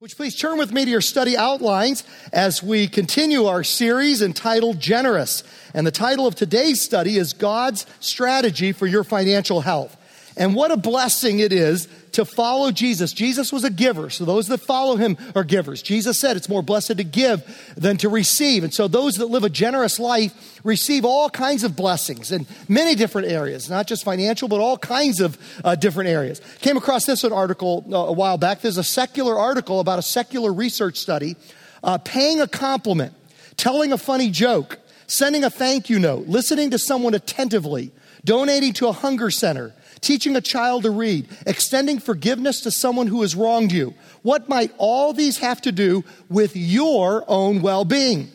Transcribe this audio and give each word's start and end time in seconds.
You 0.00 0.06
please 0.14 0.36
turn 0.36 0.58
with 0.58 0.70
me 0.70 0.84
to 0.84 0.90
your 0.92 1.00
study 1.00 1.36
outlines 1.36 2.04
as 2.32 2.62
we 2.62 2.86
continue 2.86 3.46
our 3.46 3.64
series 3.64 4.22
entitled 4.22 4.78
Generous. 4.78 5.42
And 5.74 5.84
the 5.84 5.90
title 5.90 6.24
of 6.24 6.36
today's 6.36 6.80
study 6.80 7.16
is 7.16 7.32
God's 7.32 7.84
Strategy 7.98 8.70
for 8.70 8.86
Your 8.86 9.02
Financial 9.02 9.60
Health. 9.60 9.96
And 10.36 10.54
what 10.54 10.70
a 10.70 10.76
blessing 10.76 11.40
it 11.40 11.52
is 11.52 11.88
to 12.18 12.24
follow 12.24 12.72
Jesus. 12.72 13.12
Jesus 13.12 13.52
was 13.52 13.62
a 13.62 13.70
giver, 13.70 14.10
so 14.10 14.24
those 14.24 14.48
that 14.48 14.58
follow 14.58 14.96
him 14.96 15.16
are 15.36 15.44
givers. 15.44 15.82
Jesus 15.82 16.18
said 16.18 16.36
it's 16.36 16.48
more 16.48 16.62
blessed 16.62 16.96
to 16.96 17.04
give 17.04 17.44
than 17.76 17.96
to 17.98 18.08
receive. 18.08 18.64
And 18.64 18.74
so 18.74 18.88
those 18.88 19.18
that 19.18 19.26
live 19.26 19.44
a 19.44 19.48
generous 19.48 20.00
life 20.00 20.60
receive 20.64 21.04
all 21.04 21.30
kinds 21.30 21.62
of 21.62 21.76
blessings 21.76 22.32
in 22.32 22.44
many 22.68 22.96
different 22.96 23.28
areas, 23.28 23.70
not 23.70 23.86
just 23.86 24.02
financial, 24.02 24.48
but 24.48 24.58
all 24.58 24.76
kinds 24.76 25.20
of 25.20 25.38
uh, 25.62 25.76
different 25.76 26.10
areas. 26.10 26.40
Came 26.60 26.76
across 26.76 27.06
this 27.06 27.22
one 27.22 27.32
article 27.32 27.84
uh, 27.88 27.96
a 27.96 28.12
while 28.12 28.36
back. 28.36 28.62
There's 28.62 28.78
a 28.78 28.84
secular 28.84 29.38
article 29.38 29.78
about 29.78 30.00
a 30.00 30.02
secular 30.02 30.52
research 30.52 30.96
study 30.96 31.36
uh, 31.84 31.98
paying 31.98 32.40
a 32.40 32.48
compliment, 32.48 33.14
telling 33.56 33.92
a 33.92 33.98
funny 33.98 34.28
joke, 34.28 34.80
sending 35.06 35.44
a 35.44 35.50
thank 35.50 35.88
you 35.88 36.00
note, 36.00 36.26
listening 36.26 36.70
to 36.72 36.78
someone 36.80 37.14
attentively, 37.14 37.92
donating 38.24 38.72
to 38.72 38.88
a 38.88 38.92
hunger 38.92 39.30
center, 39.30 39.72
teaching 40.00 40.36
a 40.36 40.40
child 40.40 40.82
to 40.84 40.90
read, 40.90 41.28
extending 41.46 41.98
forgiveness 41.98 42.60
to 42.62 42.70
someone 42.70 43.06
who 43.06 43.22
has 43.22 43.34
wronged 43.34 43.72
you. 43.72 43.94
What 44.22 44.48
might 44.48 44.72
all 44.78 45.12
these 45.12 45.38
have 45.38 45.60
to 45.62 45.72
do 45.72 46.04
with 46.28 46.56
your 46.56 47.24
own 47.28 47.62
well 47.62 47.84
being? 47.84 48.30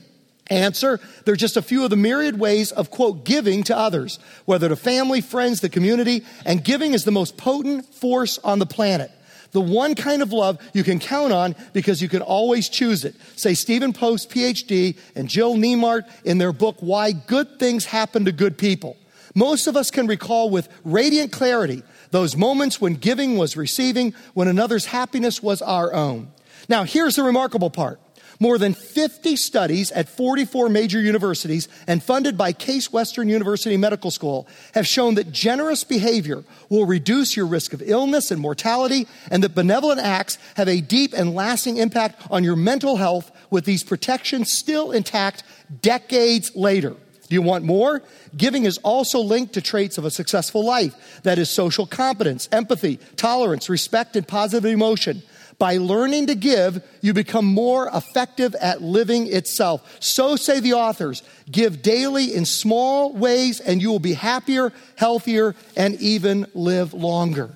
Answer, 0.49 0.99
they're 1.25 1.35
just 1.35 1.55
a 1.55 1.61
few 1.61 1.83
of 1.83 1.89
the 1.89 1.95
myriad 1.95 2.37
ways 2.37 2.71
of, 2.71 2.91
quote, 2.91 3.23
giving 3.23 3.63
to 3.63 3.77
others, 3.77 4.19
whether 4.45 4.67
to 4.67 4.75
family, 4.75 5.21
friends, 5.21 5.61
the 5.61 5.69
community, 5.69 6.23
and 6.45 6.63
giving 6.63 6.93
is 6.93 7.05
the 7.05 7.11
most 7.11 7.37
potent 7.37 7.85
force 7.95 8.37
on 8.39 8.59
the 8.59 8.65
planet. 8.65 9.09
The 9.51 9.61
one 9.61 9.95
kind 9.95 10.21
of 10.21 10.33
love 10.33 10.59
you 10.73 10.83
can 10.83 10.99
count 10.99 11.31
on 11.31 11.55
because 11.73 12.01
you 12.01 12.09
can 12.09 12.21
always 12.21 12.67
choose 12.67 13.05
it. 13.05 13.15
Say 13.35 13.53
Stephen 13.53 13.93
Post, 13.93 14.29
PhD, 14.31 14.97
and 15.15 15.29
Jill 15.29 15.55
Neimark 15.55 16.09
in 16.25 16.39
their 16.39 16.51
book, 16.51 16.77
Why 16.79 17.11
Good 17.11 17.59
Things 17.59 17.85
Happen 17.85 18.25
to 18.25 18.31
Good 18.31 18.57
People. 18.57 18.97
Most 19.35 19.67
of 19.67 19.75
us 19.75 19.89
can 19.89 20.07
recall 20.07 20.49
with 20.49 20.69
radiant 20.83 21.31
clarity 21.31 21.83
those 22.11 22.37
moments 22.37 22.79
when 22.79 22.93
giving 22.95 23.37
was 23.37 23.57
receiving, 23.57 24.13
when 24.33 24.47
another's 24.47 24.85
happiness 24.85 25.41
was 25.41 25.61
our 25.61 25.93
own. 25.93 26.31
Now, 26.69 26.83
here's 26.83 27.15
the 27.15 27.23
remarkable 27.23 27.69
part. 27.69 27.99
More 28.39 28.57
than 28.57 28.73
50 28.73 29.35
studies 29.35 29.91
at 29.91 30.09
44 30.09 30.67
major 30.69 30.99
universities 30.99 31.69
and 31.87 32.03
funded 32.03 32.37
by 32.37 32.51
Case 32.51 32.91
Western 32.91 33.29
University 33.29 33.77
Medical 33.77 34.11
School 34.11 34.47
have 34.73 34.87
shown 34.87 35.15
that 35.15 35.31
generous 35.31 35.83
behavior 35.83 36.43
will 36.69 36.85
reduce 36.85 37.37
your 37.37 37.45
risk 37.45 37.73
of 37.73 37.81
illness 37.83 38.31
and 38.31 38.41
mortality, 38.41 39.07
and 39.31 39.43
that 39.43 39.55
benevolent 39.55 40.01
acts 40.01 40.37
have 40.55 40.67
a 40.67 40.81
deep 40.81 41.13
and 41.13 41.35
lasting 41.35 41.77
impact 41.77 42.21
on 42.29 42.43
your 42.43 42.55
mental 42.55 42.97
health 42.97 43.31
with 43.49 43.65
these 43.65 43.83
protections 43.83 44.51
still 44.51 44.91
intact 44.91 45.43
decades 45.81 46.55
later. 46.55 46.95
Do 47.33 47.35
you 47.35 47.41
want 47.41 47.65
more? 47.65 48.03
Giving 48.37 48.65
is 48.65 48.77
also 48.83 49.17
linked 49.17 49.53
to 49.53 49.61
traits 49.61 49.97
of 49.97 50.05
a 50.05 50.11
successful 50.11 50.63
life 50.63 50.93
that 51.23 51.39
is, 51.39 51.49
social 51.49 51.87
competence, 51.87 52.47
empathy, 52.51 52.99
tolerance, 53.15 53.69
respect, 53.69 54.15
and 54.15 54.27
positive 54.27 54.69
emotion. 54.69 55.23
By 55.57 55.77
learning 55.77 56.27
to 56.27 56.35
give, 56.35 56.83
you 57.01 57.11
become 57.11 57.45
more 57.45 57.89
effective 57.91 58.53
at 58.53 58.83
living 58.83 59.33
itself. 59.33 59.97
So 59.99 60.35
say 60.35 60.59
the 60.59 60.73
authors. 60.73 61.23
Give 61.49 61.81
daily 61.81 62.35
in 62.35 62.45
small 62.45 63.11
ways, 63.13 63.59
and 63.59 63.81
you 63.81 63.89
will 63.89 63.97
be 63.97 64.13
happier, 64.13 64.71
healthier, 64.95 65.55
and 65.75 65.99
even 65.99 66.45
live 66.53 66.93
longer. 66.93 67.49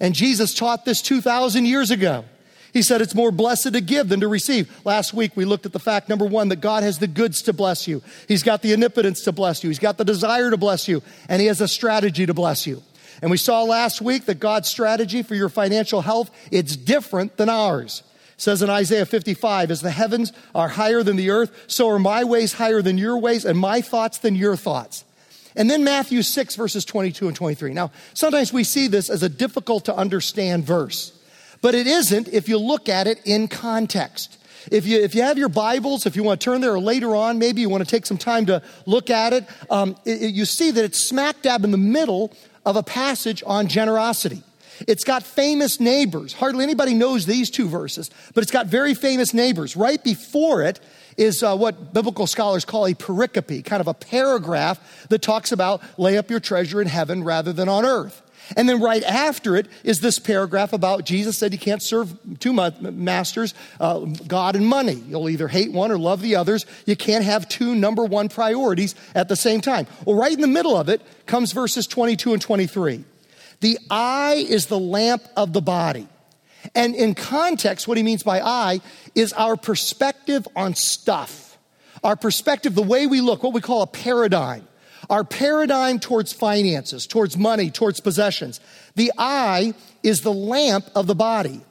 And 0.00 0.14
Jesus 0.14 0.54
taught 0.54 0.86
this 0.86 1.02
2,000 1.02 1.66
years 1.66 1.90
ago. 1.90 2.24
He 2.72 2.82
said 2.82 3.00
it's 3.00 3.14
more 3.14 3.30
blessed 3.30 3.72
to 3.72 3.80
give 3.80 4.08
than 4.08 4.20
to 4.20 4.28
receive. 4.28 4.70
Last 4.84 5.14
week 5.14 5.32
we 5.34 5.44
looked 5.44 5.66
at 5.66 5.72
the 5.72 5.78
fact, 5.78 6.08
number 6.08 6.26
one, 6.26 6.48
that 6.48 6.60
God 6.60 6.82
has 6.82 6.98
the 6.98 7.06
goods 7.06 7.42
to 7.42 7.52
bless 7.52 7.88
you. 7.88 8.02
He's 8.26 8.42
got 8.42 8.62
the 8.62 8.74
omnipotence 8.74 9.22
to 9.22 9.32
bless 9.32 9.64
you. 9.64 9.70
He's 9.70 9.78
got 9.78 9.96
the 9.96 10.04
desire 10.04 10.50
to 10.50 10.56
bless 10.56 10.88
you. 10.88 11.02
And 11.28 11.40
He 11.40 11.46
has 11.46 11.60
a 11.60 11.68
strategy 11.68 12.26
to 12.26 12.34
bless 12.34 12.66
you. 12.66 12.82
And 13.20 13.30
we 13.30 13.36
saw 13.36 13.62
last 13.64 14.00
week 14.00 14.26
that 14.26 14.38
God's 14.38 14.68
strategy 14.68 15.22
for 15.22 15.34
your 15.34 15.48
financial 15.48 16.02
health, 16.02 16.30
it's 16.50 16.76
different 16.76 17.36
than 17.36 17.48
ours. 17.48 18.02
It 18.34 18.42
says 18.42 18.62
in 18.62 18.70
Isaiah 18.70 19.06
55, 19.06 19.70
as 19.70 19.80
the 19.80 19.90
heavens 19.90 20.32
are 20.54 20.68
higher 20.68 21.02
than 21.02 21.16
the 21.16 21.30
earth, 21.30 21.64
so 21.66 21.88
are 21.90 21.98
my 21.98 22.22
ways 22.22 22.52
higher 22.52 22.82
than 22.82 22.96
your 22.96 23.18
ways 23.18 23.44
and 23.44 23.58
my 23.58 23.80
thoughts 23.80 24.18
than 24.18 24.36
your 24.36 24.56
thoughts. 24.56 25.04
And 25.56 25.68
then 25.68 25.82
Matthew 25.82 26.22
6 26.22 26.54
verses 26.54 26.84
22 26.84 27.26
and 27.26 27.36
23. 27.36 27.72
Now, 27.72 27.90
sometimes 28.14 28.52
we 28.52 28.62
see 28.62 28.86
this 28.86 29.10
as 29.10 29.24
a 29.24 29.28
difficult 29.28 29.86
to 29.86 29.96
understand 29.96 30.64
verse. 30.64 31.17
But 31.60 31.74
it 31.74 31.86
isn't 31.86 32.28
if 32.28 32.48
you 32.48 32.58
look 32.58 32.88
at 32.88 33.06
it 33.06 33.20
in 33.24 33.48
context. 33.48 34.38
If 34.70 34.86
you, 34.86 35.00
if 35.00 35.14
you 35.14 35.22
have 35.22 35.38
your 35.38 35.48
Bibles, 35.48 36.04
if 36.06 36.14
you 36.16 36.22
want 36.22 36.40
to 36.40 36.44
turn 36.44 36.60
there 36.60 36.74
or 36.74 36.80
later 36.80 37.14
on, 37.16 37.38
maybe 37.38 37.60
you 37.60 37.68
want 37.68 37.84
to 37.84 37.90
take 37.90 38.06
some 38.06 38.18
time 38.18 38.46
to 38.46 38.62
look 38.86 39.08
at 39.08 39.32
it, 39.32 39.44
um, 39.70 39.96
it, 40.04 40.22
it 40.22 40.34
you 40.34 40.44
see 40.44 40.70
that 40.70 40.84
it's 40.84 41.02
smack 41.02 41.42
dab 41.42 41.64
in 41.64 41.70
the 41.70 41.78
middle 41.78 42.32
of 42.66 42.76
a 42.76 42.82
passage 42.82 43.42
on 43.46 43.66
generosity. 43.66 44.42
It's 44.86 45.04
got 45.04 45.22
famous 45.22 45.80
neighbors. 45.80 46.32
Hardly 46.32 46.62
anybody 46.62 46.94
knows 46.94 47.26
these 47.26 47.50
two 47.50 47.68
verses, 47.68 48.10
but 48.34 48.42
it's 48.42 48.52
got 48.52 48.66
very 48.66 48.94
famous 48.94 49.34
neighbors. 49.34 49.74
Right 49.74 50.02
before 50.02 50.62
it 50.62 50.78
is 51.16 51.42
uh, 51.42 51.56
what 51.56 51.92
biblical 51.92 52.26
scholars 52.26 52.64
call 52.64 52.86
a 52.86 52.94
pericope, 52.94 53.64
kind 53.64 53.80
of 53.80 53.88
a 53.88 53.94
paragraph 53.94 55.06
that 55.08 55.20
talks 55.20 55.50
about 55.50 55.82
lay 55.98 56.16
up 56.16 56.30
your 56.30 56.40
treasure 56.40 56.80
in 56.80 56.86
heaven 56.86 57.24
rather 57.24 57.52
than 57.52 57.68
on 57.68 57.84
earth. 57.84 58.22
And 58.56 58.68
then 58.68 58.80
right 58.80 59.02
after 59.02 59.56
it 59.56 59.66
is 59.84 60.00
this 60.00 60.18
paragraph 60.18 60.72
about 60.72 61.04
Jesus 61.04 61.36
said 61.36 61.52
you 61.52 61.58
can't 61.58 61.82
serve 61.82 62.16
two 62.38 62.52
masters, 62.52 63.54
uh, 63.78 64.00
God 64.26 64.56
and 64.56 64.66
money. 64.66 65.02
You'll 65.06 65.28
either 65.28 65.48
hate 65.48 65.72
one 65.72 65.90
or 65.90 65.98
love 65.98 66.22
the 66.22 66.36
others. 66.36 66.66
You 66.86 66.96
can't 66.96 67.24
have 67.24 67.48
two 67.48 67.74
number 67.74 68.04
one 68.04 68.28
priorities 68.28 68.94
at 69.14 69.28
the 69.28 69.36
same 69.36 69.60
time. 69.60 69.86
Well, 70.04 70.16
right 70.16 70.32
in 70.32 70.40
the 70.40 70.46
middle 70.46 70.76
of 70.76 70.88
it 70.88 71.02
comes 71.26 71.52
verses 71.52 71.86
22 71.86 72.32
and 72.32 72.42
23. 72.42 73.04
The 73.60 73.78
eye 73.90 74.44
is 74.48 74.66
the 74.66 74.78
lamp 74.78 75.22
of 75.36 75.52
the 75.52 75.60
body. 75.60 76.08
And 76.74 76.94
in 76.94 77.14
context, 77.14 77.88
what 77.88 77.96
he 77.96 78.02
means 78.02 78.22
by 78.22 78.40
eye 78.40 78.80
is 79.14 79.32
our 79.32 79.56
perspective 79.56 80.46
on 80.54 80.74
stuff. 80.74 81.58
Our 82.04 82.16
perspective, 82.16 82.74
the 82.74 82.82
way 82.82 83.06
we 83.06 83.20
look, 83.20 83.42
what 83.42 83.52
we 83.52 83.60
call 83.60 83.82
a 83.82 83.86
paradigm. 83.86 84.66
Our 85.10 85.24
paradigm 85.24 86.00
towards 86.00 86.32
finances, 86.32 87.06
towards 87.06 87.36
money, 87.36 87.70
towards 87.70 88.00
possessions. 88.00 88.60
The 88.94 89.12
eye 89.16 89.74
is 90.02 90.20
the 90.20 90.32
lamp 90.32 90.86
of 90.94 91.06
the 91.06 91.14
body. 91.14 91.62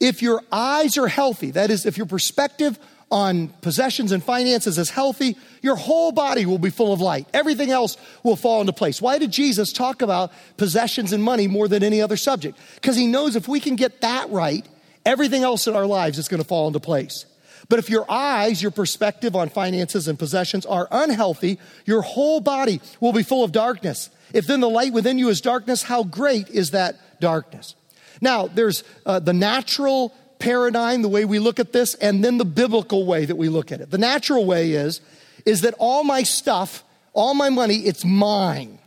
If 0.00 0.22
your 0.22 0.42
eyes 0.50 0.98
are 0.98 1.08
healthy, 1.08 1.52
that 1.52 1.70
is, 1.70 1.86
if 1.86 1.96
your 1.96 2.06
perspective 2.06 2.78
on 3.10 3.48
possessions 3.60 4.10
and 4.10 4.24
finances 4.24 4.78
is 4.78 4.88
healthy, 4.88 5.36
your 5.60 5.76
whole 5.76 6.12
body 6.12 6.46
will 6.46 6.58
be 6.58 6.70
full 6.70 6.92
of 6.92 7.00
light. 7.00 7.28
Everything 7.34 7.70
else 7.70 7.98
will 8.22 8.36
fall 8.36 8.60
into 8.60 8.72
place. 8.72 9.02
Why 9.02 9.18
did 9.18 9.30
Jesus 9.30 9.72
talk 9.72 10.00
about 10.00 10.32
possessions 10.56 11.12
and 11.12 11.22
money 11.22 11.46
more 11.46 11.68
than 11.68 11.82
any 11.84 12.00
other 12.00 12.16
subject? 12.16 12.58
Because 12.76 12.96
he 12.96 13.06
knows 13.06 13.36
if 13.36 13.46
we 13.46 13.60
can 13.60 13.76
get 13.76 14.00
that 14.00 14.30
right, 14.30 14.66
everything 15.04 15.42
else 15.42 15.66
in 15.66 15.76
our 15.76 15.86
lives 15.86 16.18
is 16.18 16.28
going 16.28 16.42
to 16.42 16.48
fall 16.48 16.66
into 16.68 16.80
place. 16.80 17.26
But 17.68 17.78
if 17.78 17.88
your 17.88 18.04
eyes, 18.10 18.60
your 18.62 18.70
perspective 18.70 19.36
on 19.36 19.48
finances 19.48 20.08
and 20.08 20.18
possessions 20.18 20.66
are 20.66 20.88
unhealthy, 20.90 21.58
your 21.84 22.02
whole 22.02 22.40
body 22.40 22.80
will 23.00 23.12
be 23.12 23.22
full 23.22 23.44
of 23.44 23.52
darkness. 23.52 24.10
If 24.32 24.46
then 24.46 24.60
the 24.60 24.68
light 24.68 24.92
within 24.92 25.18
you 25.18 25.28
is 25.28 25.40
darkness, 25.40 25.82
how 25.82 26.04
great 26.04 26.48
is 26.48 26.70
that 26.72 27.20
darkness? 27.20 27.74
Now, 28.20 28.46
there's 28.46 28.84
uh, 29.04 29.18
the 29.18 29.32
natural 29.32 30.14
paradigm, 30.38 31.02
the 31.02 31.08
way 31.08 31.24
we 31.24 31.38
look 31.38 31.60
at 31.60 31.72
this, 31.72 31.94
and 31.94 32.24
then 32.24 32.38
the 32.38 32.44
biblical 32.44 33.06
way 33.06 33.24
that 33.24 33.36
we 33.36 33.48
look 33.48 33.72
at 33.72 33.80
it. 33.80 33.90
The 33.90 33.98
natural 33.98 34.44
way 34.44 34.72
is, 34.72 35.00
is 35.46 35.60
that 35.62 35.74
all 35.78 36.04
my 36.04 36.22
stuff, 36.22 36.84
all 37.12 37.34
my 37.34 37.50
money, 37.50 37.76
it's 37.78 38.04
mine. 38.04 38.78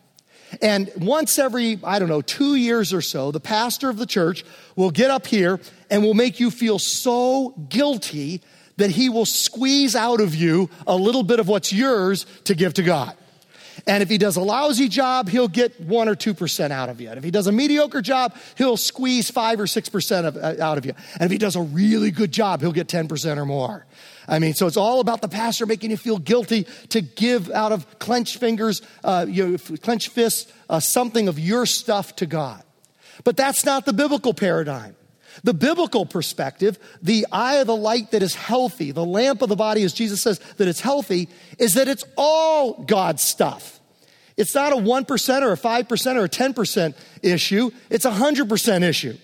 And 0.61 0.91
once 0.97 1.39
every, 1.39 1.79
I 1.83 1.99
don't 1.99 2.09
know, 2.09 2.21
two 2.21 2.55
years 2.55 2.93
or 2.93 3.01
so, 3.01 3.31
the 3.31 3.39
pastor 3.39 3.89
of 3.89 3.97
the 3.97 4.05
church 4.05 4.45
will 4.75 4.91
get 4.91 5.11
up 5.11 5.27
here 5.27 5.59
and 5.89 6.03
will 6.03 6.13
make 6.13 6.39
you 6.39 6.51
feel 6.51 6.79
so 6.79 7.49
guilty 7.69 8.41
that 8.77 8.91
he 8.91 9.09
will 9.09 9.25
squeeze 9.25 9.95
out 9.95 10.21
of 10.21 10.35
you 10.35 10.69
a 10.85 10.95
little 10.95 11.23
bit 11.23 11.39
of 11.39 11.47
what's 11.47 11.71
yours 11.71 12.25
to 12.45 12.55
give 12.55 12.73
to 12.75 12.83
God. 12.83 13.15
And 13.87 14.01
if 14.01 14.09
he 14.09 14.17
does 14.17 14.35
a 14.35 14.41
lousy 14.41 14.87
job, 14.87 15.29
he'll 15.29 15.47
get 15.47 15.79
one 15.79 16.07
or 16.09 16.15
2% 16.15 16.71
out 16.71 16.89
of 16.89 16.99
you. 17.01 17.09
And 17.09 17.17
if 17.17 17.23
he 17.23 17.31
does 17.31 17.47
a 17.47 17.51
mediocre 17.51 18.01
job, 18.01 18.35
he'll 18.57 18.77
squeeze 18.77 19.29
five 19.29 19.59
or 19.59 19.65
6% 19.65 20.25
of, 20.25 20.37
uh, 20.37 20.63
out 20.63 20.77
of 20.77 20.85
you. 20.85 20.93
And 21.13 21.23
if 21.23 21.31
he 21.31 21.37
does 21.37 21.55
a 21.55 21.61
really 21.61 22.09
good 22.09 22.31
job, 22.31 22.61
he'll 22.61 22.71
get 22.71 22.87
10% 22.87 23.37
or 23.37 23.45
more. 23.45 23.85
I 24.27 24.39
mean, 24.39 24.53
so 24.55 24.65
it's 24.65 24.77
all 24.77 25.01
about 25.01 25.21
the 25.21 25.27
pastor 25.27 25.65
making 25.65 25.91
you 25.91 25.97
feel 25.97 26.17
guilty 26.17 26.65
to 26.89 27.01
give 27.01 27.51
out 27.51 27.71
of 27.71 27.99
clenched 27.99 28.37
fingers, 28.37 28.81
uh, 29.03 29.25
you 29.29 29.47
know, 29.47 29.57
clenched 29.77 30.09
fists, 30.09 30.51
uh, 30.69 30.79
something 30.79 31.27
of 31.27 31.37
your 31.37 31.65
stuff 31.65 32.15
to 32.17 32.25
God. 32.25 32.63
But 33.23 33.37
that's 33.37 33.65
not 33.65 33.85
the 33.85 33.93
biblical 33.93 34.33
paradigm. 34.33 34.95
The 35.43 35.53
biblical 35.53 36.05
perspective, 36.05 36.79
the 37.01 37.25
eye 37.31 37.55
of 37.55 37.67
the 37.67 37.75
light 37.75 38.11
that 38.11 38.23
is 38.23 38.35
healthy, 38.35 38.91
the 38.91 39.05
lamp 39.05 39.41
of 39.41 39.49
the 39.49 39.55
body, 39.55 39.83
as 39.83 39.93
Jesus 39.93 40.21
says, 40.21 40.39
that 40.57 40.67
it's 40.67 40.81
healthy, 40.81 41.29
is 41.59 41.73
that 41.75 41.87
it's 41.87 42.05
all 42.17 42.83
God's 42.83 43.23
stuff. 43.23 43.79
It's 44.37 44.53
not 44.53 44.73
a 44.73 44.75
1% 44.75 45.41
or 45.41 45.51
a 45.53 45.57
5% 45.57 46.15
or 46.15 46.23
a 46.25 46.29
10% 46.29 46.95
issue, 47.21 47.71
it's 47.89 48.05
a 48.05 48.11
100% 48.11 48.81
issue. 48.83 49.17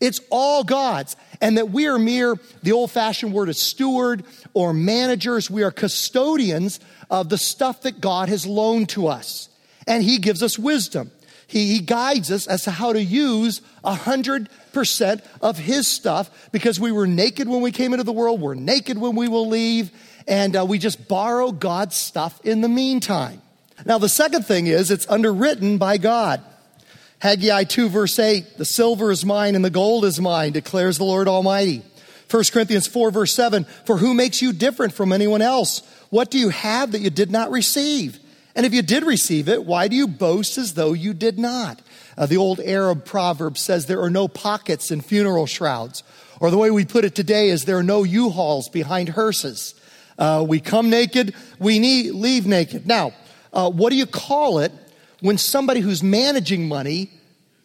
It's 0.00 0.20
all 0.30 0.64
God's. 0.64 1.16
And 1.40 1.56
that 1.56 1.70
we 1.70 1.86
are 1.86 1.98
mere, 1.98 2.36
the 2.62 2.72
old 2.72 2.90
fashioned 2.90 3.32
word 3.32 3.48
is 3.48 3.60
steward 3.60 4.24
or 4.54 4.72
managers. 4.72 5.50
We 5.50 5.62
are 5.62 5.70
custodians 5.70 6.80
of 7.10 7.28
the 7.28 7.38
stuff 7.38 7.82
that 7.82 8.00
God 8.00 8.28
has 8.28 8.46
loaned 8.46 8.90
to 8.90 9.08
us. 9.08 9.48
And 9.86 10.02
He 10.02 10.18
gives 10.18 10.42
us 10.42 10.58
wisdom. 10.58 11.10
He, 11.48 11.72
he 11.72 11.80
guides 11.80 12.30
us 12.30 12.46
as 12.46 12.64
to 12.64 12.70
how 12.70 12.92
to 12.92 13.02
use 13.02 13.62
a 13.82 13.94
hundred 13.94 14.50
percent 14.72 15.24
of 15.40 15.58
His 15.58 15.88
stuff 15.88 16.30
because 16.52 16.78
we 16.78 16.92
were 16.92 17.06
naked 17.06 17.48
when 17.48 17.62
we 17.62 17.72
came 17.72 17.94
into 17.94 18.04
the 18.04 18.12
world. 18.12 18.40
We're 18.40 18.54
naked 18.54 18.98
when 18.98 19.16
we 19.16 19.28
will 19.28 19.48
leave. 19.48 19.90
And 20.28 20.54
uh, 20.54 20.66
we 20.66 20.78
just 20.78 21.08
borrow 21.08 21.50
God's 21.50 21.96
stuff 21.96 22.38
in 22.44 22.60
the 22.60 22.68
meantime. 22.68 23.40
Now, 23.86 23.96
the 23.96 24.10
second 24.10 24.44
thing 24.44 24.66
is 24.66 24.90
it's 24.90 25.08
underwritten 25.08 25.78
by 25.78 25.96
God. 25.96 26.42
Haggai 27.20 27.64
2, 27.64 27.88
verse 27.88 28.18
8 28.18 28.58
The 28.58 28.66
silver 28.66 29.10
is 29.10 29.24
mine 29.24 29.54
and 29.54 29.64
the 29.64 29.70
gold 29.70 30.04
is 30.04 30.20
mine, 30.20 30.52
declares 30.52 30.98
the 30.98 31.04
Lord 31.04 31.28
Almighty. 31.28 31.82
1 32.30 32.44
Corinthians 32.52 32.86
4, 32.86 33.10
verse 33.10 33.32
7 33.32 33.64
For 33.86 33.96
who 33.96 34.12
makes 34.12 34.42
you 34.42 34.52
different 34.52 34.92
from 34.92 35.14
anyone 35.14 35.40
else? 35.40 35.80
What 36.10 36.30
do 36.30 36.38
you 36.38 36.50
have 36.50 36.92
that 36.92 37.00
you 37.00 37.08
did 37.08 37.30
not 37.30 37.50
receive? 37.50 38.18
And 38.54 38.66
if 38.66 38.74
you 38.74 38.82
did 38.82 39.04
receive 39.04 39.48
it, 39.48 39.64
why 39.64 39.88
do 39.88 39.96
you 39.96 40.08
boast 40.08 40.58
as 40.58 40.74
though 40.74 40.92
you 40.92 41.14
did 41.14 41.38
not? 41.38 41.80
Uh, 42.16 42.26
the 42.26 42.36
old 42.36 42.60
Arab 42.60 43.04
proverb 43.04 43.56
says 43.56 43.86
there 43.86 44.02
are 44.02 44.10
no 44.10 44.26
pockets 44.26 44.90
in 44.90 45.00
funeral 45.00 45.46
shrouds. 45.46 46.02
Or 46.40 46.50
the 46.50 46.58
way 46.58 46.70
we 46.70 46.84
put 46.84 47.04
it 47.04 47.14
today 47.14 47.50
is 47.50 47.64
there 47.64 47.78
are 47.78 47.82
no 47.82 48.02
U-Hauls 48.02 48.68
behind 48.68 49.10
hearses. 49.10 49.74
Uh, 50.18 50.44
we 50.46 50.60
come 50.60 50.90
naked, 50.90 51.34
we 51.58 51.78
need, 51.78 52.12
leave 52.12 52.46
naked. 52.46 52.86
Now, 52.86 53.12
uh, 53.52 53.70
what 53.70 53.90
do 53.90 53.96
you 53.96 54.06
call 54.06 54.58
it 54.58 54.72
when 55.20 55.38
somebody 55.38 55.80
who's 55.80 56.02
managing 56.02 56.68
money 56.68 57.10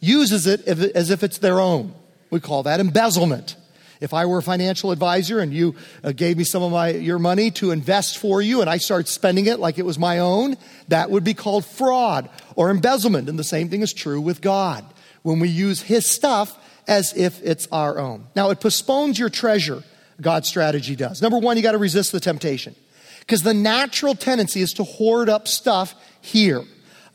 uses 0.04 0.46
it 0.46 0.68
as 0.68 1.10
if 1.10 1.24
it's 1.24 1.38
their 1.38 1.60
own. 1.60 1.94
We 2.30 2.40
call 2.40 2.64
that 2.64 2.80
embezzlement. 2.80 3.56
If 4.04 4.14
I 4.14 4.26
were 4.26 4.40
a 4.40 4.44
financial 4.44 4.92
advisor 4.92 5.40
and 5.40 5.54
you 5.54 5.76
uh, 6.04 6.12
gave 6.12 6.38
me 6.38 6.44
some 6.44 6.62
of 6.62 6.74
my, 6.74 6.90
your 6.90 7.20
money 7.20 7.52
to 7.52 7.72
invest 7.72 8.18
for 8.18 8.42
you 8.42 8.60
and 8.60 8.70
I 8.70 8.78
start 8.78 9.08
spending 9.08 9.46
it 9.46 9.60
like 9.60 9.80
it 9.80 9.86
was 9.86 9.98
my 9.98 10.20
own, 10.20 10.58
that 10.90 11.10
would 11.10 11.24
be 11.24 11.34
called 11.34 11.66
fraud 11.66 12.30
or 12.58 12.70
embezzlement. 12.70 13.30
And 13.30 13.40
the 13.40 13.46
same 13.46 13.70
thing 13.70 13.82
is 13.82 13.94
true 13.94 14.20
with 14.20 14.42
God 14.42 14.86
when 15.22 15.40
we 15.40 15.48
use 15.48 15.82
His 15.82 16.06
stuff 16.06 16.60
as 16.86 17.14
if 17.16 17.42
it's 17.44 17.66
our 17.72 17.98
own. 17.98 18.28
Now, 18.36 18.50
it 18.50 18.60
postpones 18.60 19.18
your 19.18 19.30
treasure, 19.30 19.84
God's 20.20 20.50
strategy 20.50 20.98
does. 20.98 21.22
Number 21.22 21.40
one, 21.40 21.56
you 21.56 21.64
got 21.64 21.72
to 21.72 21.78
resist 21.78 22.12
the 22.12 22.20
temptation 22.20 22.76
because 23.22 23.42
the 23.42 23.54
natural 23.54 24.16
tendency 24.16 24.62
is 24.62 24.74
to 24.74 24.84
hoard 24.84 25.30
up 25.30 25.48
stuff 25.48 25.96
here. 26.20 26.64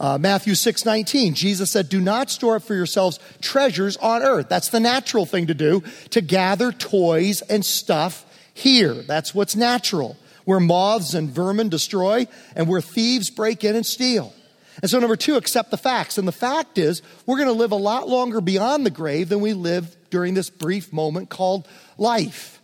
Uh, 0.01 0.17
Matthew 0.17 0.55
6 0.55 0.85
19, 0.85 1.35
Jesus 1.35 1.71
said, 1.71 1.89
Do 1.89 2.01
not 2.01 2.31
store 2.31 2.57
up 2.57 2.63
for 2.63 2.75
yourselves 2.75 3.19
treasures 3.41 3.97
on 3.97 4.23
earth. 4.23 4.49
That's 4.49 4.69
the 4.69 4.81
natural 4.81 5.27
thing 5.27 5.49
to 5.49 5.55
do, 5.55 5.83
to 6.11 6.21
gather 6.21 6.71
toys 6.71 7.43
and 7.43 7.65
stuff 7.65 8.25
here. 8.55 8.95
That's 8.95 9.35
what's 9.35 9.57
natural, 9.57 10.17
where 10.45 10.61
moths 10.61 11.15
and 11.15 11.31
vermin 11.31 11.69
destroy 11.69 12.29
and 12.55 12.69
where 12.69 12.81
thieves 12.81 13.31
break 13.31 13.65
in 13.65 13.75
and 13.75 13.85
steal. 13.85 14.33
And 14.81 14.91
so, 14.91 15.01
number 15.01 15.17
two, 15.17 15.37
accept 15.37 15.73
the 15.73 15.77
facts. 15.77 16.19
And 16.19 16.29
the 16.29 16.33
fact 16.33 16.79
is, 16.79 17.03
we're 17.27 17.37
going 17.37 17.49
to 17.49 17.53
live 17.53 17.73
a 17.73 17.77
lot 17.77 18.09
longer 18.09 18.41
beyond 18.41 18.87
the 18.87 18.91
grave 18.91 19.29
than 19.29 19.41
we 19.41 19.53
live 19.53 19.97
during 20.11 20.35
this 20.35 20.51
brief 20.51 20.93
moment 20.93 21.29
called 21.29 21.67
life. 21.97 22.58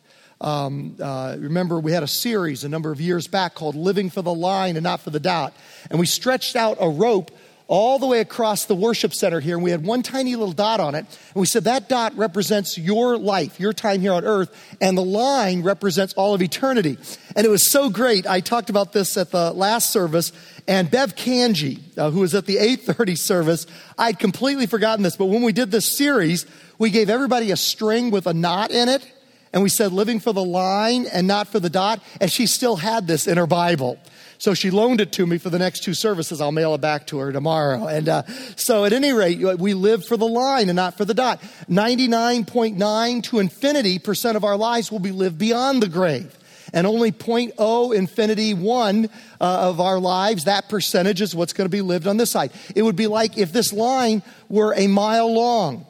Um, 0.45 0.97
uh, 1.01 1.37
remember, 1.39 1.81
we 1.81 1.93
had 1.93 2.03
a 2.03 2.09
series 2.09 2.65
a 2.65 2.69
number 2.69 2.93
of 2.93 3.01
years 3.01 3.27
back 3.27 3.55
called 3.55 3.75
Living 3.75 4.11
for 4.11 4.21
the 4.21 4.35
Line 4.35 4.77
and 4.77 4.85
Not 4.85 5.01
for 5.01 5.09
the 5.09 5.19
Dot. 5.19 5.55
And 5.91 5.99
we 5.99 6.05
stretched 6.05 6.55
out 6.55 6.77
a 6.81 6.89
rope 6.89 7.31
all 7.67 7.99
the 7.99 8.07
way 8.07 8.21
across 8.21 8.67
the 8.67 8.75
worship 8.75 9.15
center 9.15 9.41
here, 9.41 9.55
and 9.55 9.65
we 9.65 9.71
had 9.71 9.87
one 9.87 10.03
tiny 10.03 10.37
little 10.37 10.53
dot 10.53 10.81
on 10.81 10.95
it. 10.95 11.07
And 11.07 11.41
we 11.41 11.47
said 11.47 11.65
that 11.65 11.89
dot 11.89 12.15
represents 12.15 12.77
your 12.77 13.17
life, 13.17 13.59
your 13.59 13.73
time 13.73 14.03
here 14.03 14.13
on 14.13 14.27
earth, 14.27 14.55
and 14.83 14.99
the 14.99 15.03
line 15.05 15.63
represents 15.63 16.13
all 16.13 16.35
of 16.35 16.43
eternity. 16.43 16.99
And 17.35 17.47
it 17.47 17.49
was 17.49 17.71
so 17.71 17.89
great. 17.89 18.27
I 18.27 18.41
talked 18.41 18.69
about 18.69 18.93
this 18.93 19.17
at 19.17 19.31
the 19.31 19.51
last 19.53 19.95
service, 19.95 20.31
and 20.69 20.91
Bev 20.91 21.17
Kanji, 21.17 21.81
uh, 21.97 22.11
who 22.11 22.21
was 22.21 22.35
at 22.35 22.45
the 22.45 22.59
8:30 22.59 23.17
service, 23.17 23.67
I'd 23.97 24.19
completely 24.19 24.67
forgotten 24.67 25.05
this, 25.05 25.17
but 25.17 25.27
when 25.27 25.41
we 25.41 25.55
did 25.55 25.71
this 25.71 25.87
series, 25.87 26.45
we 26.79 26.91
gave 26.91 27.09
everybody 27.09 27.51
a 27.51 27.57
string 27.57 28.11
with 28.11 28.27
a 28.27 28.35
knot 28.35 28.73
in 28.73 28.91
it 28.91 29.11
and 29.55 29.63
we 29.63 29.69
said 29.69 29.93
living 29.93 30.19
for 30.19 30.33
the 30.33 30.45
line 30.45 31.07
and 31.07 31.29
not 31.29 31.47
for 31.47 31.61
the 31.61 31.71
dot, 31.71 32.03
and 32.21 32.31
she 32.31 32.45
still 32.45 32.75
had 32.75 33.07
this 33.07 33.29
in 33.29 33.39
her 33.39 33.47
Bible. 33.47 34.01
So 34.37 34.53
she 34.53 34.73
loaned 34.73 35.01
it 35.01 35.13
to 35.13 35.27
me 35.27 35.39
for 35.39 35.49
the 35.49 35.61
next 35.61 35.85
two 35.85 35.95
services. 35.95 36.41
I'll 36.41 36.51
mail 36.51 36.75
it 36.75 36.81
back 36.81 37.07
to 37.07 37.19
her 37.19 37.31
tomorrow. 37.31 37.87
And 37.87 38.09
uh, 38.09 38.25
so, 38.57 38.85
at 38.85 38.93
any 38.93 39.13
rate, 39.13 39.39
we 39.61 39.73
live 39.73 40.05
for 40.05 40.17
the 40.17 40.27
line 40.27 40.69
and 40.69 40.75
not 40.75 40.97
for 40.97 41.05
the 41.05 41.15
dot. 41.15 41.41
99.9 41.71 43.23
to 43.23 43.39
infinity 43.39 44.01
percent 44.01 44.37
of 44.37 44.43
our 44.43 44.57
lives 44.57 44.91
will 44.91 44.99
be 44.99 45.13
lived 45.13 45.39
beyond 45.39 45.85
the 45.85 45.89
grave. 45.89 46.37
And 46.73 46.85
only 46.85 47.13
0.0 47.13 47.95
infinity 47.95 48.55
one 48.55 49.05
uh, 49.41 49.69
of 49.69 49.81
our 49.81 50.01
lives, 50.01 50.45
that 50.45 50.69
percentage 50.69 51.23
is 51.23 51.33
what's 51.33 51.53
going 51.53 51.67
to 51.67 51.75
be 51.75 51.81
lived 51.81 52.09
on 52.09 52.17
this 52.17 52.33
side. 52.33 52.51
It 52.75 52.83
would 52.83 52.97
be 52.97 53.07
like 53.07 53.39
if 53.39 53.53
this 53.53 53.73
line 53.73 54.25
were 54.49 54.75
a 54.77 54.89
mile 54.89 55.33
long. 55.33 55.87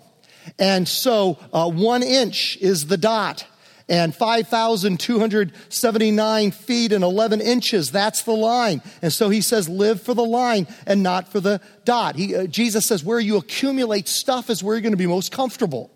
And 0.59 0.87
so, 0.87 1.39
uh, 1.55 1.71
one 1.71 2.03
inch 2.03 2.59
is 2.61 2.89
the 2.89 2.99
dot 2.99 3.47
and 3.89 4.15
5,279 4.15 6.51
feet 6.51 6.93
and 6.93 7.03
11 7.05 7.41
inches. 7.41 7.91
That's 7.91 8.23
the 8.23 8.33
line. 8.33 8.83
And 9.03 9.13
so 9.13 9.29
he 9.29 9.43
says, 9.43 9.69
live 9.69 10.01
for 10.01 10.15
the 10.15 10.25
line 10.25 10.67
and 10.87 11.03
not 11.03 11.29
for 11.29 11.41
the 11.41 11.61
dot. 11.85 12.17
He, 12.17 12.35
uh, 12.35 12.47
Jesus 12.47 12.87
says, 12.87 13.05
where 13.05 13.21
you 13.21 13.37
accumulate 13.37 14.09
stuff 14.09 14.49
is 14.49 14.63
where 14.63 14.75
you're 14.75 14.81
going 14.81 14.93
to 14.93 14.97
be 14.97 15.07
most 15.07 15.33
comfortable. 15.33 15.91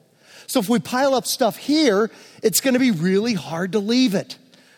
So 0.46 0.61
if 0.61 0.69
we 0.69 0.79
pile 0.79 1.14
up 1.14 1.25
stuff 1.26 1.56
here, 1.56 2.11
it's 2.43 2.61
going 2.61 2.75
to 2.75 2.81
be 2.81 2.90
really 2.90 3.32
hard 3.35 3.73
to 3.73 3.79
leave 3.79 4.14
it. 4.14 4.37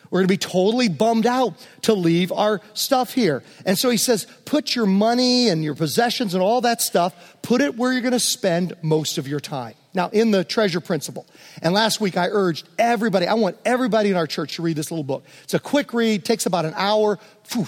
We're 0.09 0.19
going 0.19 0.27
to 0.27 0.33
be 0.33 0.37
totally 0.37 0.89
bummed 0.89 1.25
out 1.25 1.53
to 1.83 1.93
leave 1.93 2.33
our 2.33 2.59
stuff 2.73 3.13
here. 3.13 3.43
And 3.65 3.77
so 3.77 3.89
he 3.89 3.95
says, 3.95 4.27
put 4.43 4.75
your 4.75 4.85
money 4.85 5.47
and 5.47 5.63
your 5.63 5.75
possessions 5.75 6.33
and 6.33 6.43
all 6.43 6.59
that 6.61 6.81
stuff, 6.81 7.37
put 7.41 7.61
it 7.61 7.77
where 7.77 7.93
you're 7.93 8.01
going 8.01 8.11
to 8.11 8.19
spend 8.19 8.73
most 8.81 9.17
of 9.17 9.27
your 9.27 9.39
time. 9.39 9.75
Now, 9.93 10.09
in 10.09 10.31
the 10.31 10.43
treasure 10.43 10.79
principle. 10.79 11.25
And 11.61 11.73
last 11.73 11.99
week 11.99 12.15
I 12.15 12.27
urged 12.29 12.67
everybody, 12.79 13.27
I 13.27 13.33
want 13.33 13.57
everybody 13.65 14.09
in 14.09 14.15
our 14.15 14.27
church 14.27 14.55
to 14.55 14.61
read 14.61 14.77
this 14.77 14.89
little 14.89 15.03
book. 15.03 15.23
It's 15.43 15.53
a 15.53 15.59
quick 15.59 15.93
read, 15.93 16.23
takes 16.23 16.45
about 16.45 16.65
an 16.65 16.73
hour. 16.77 17.19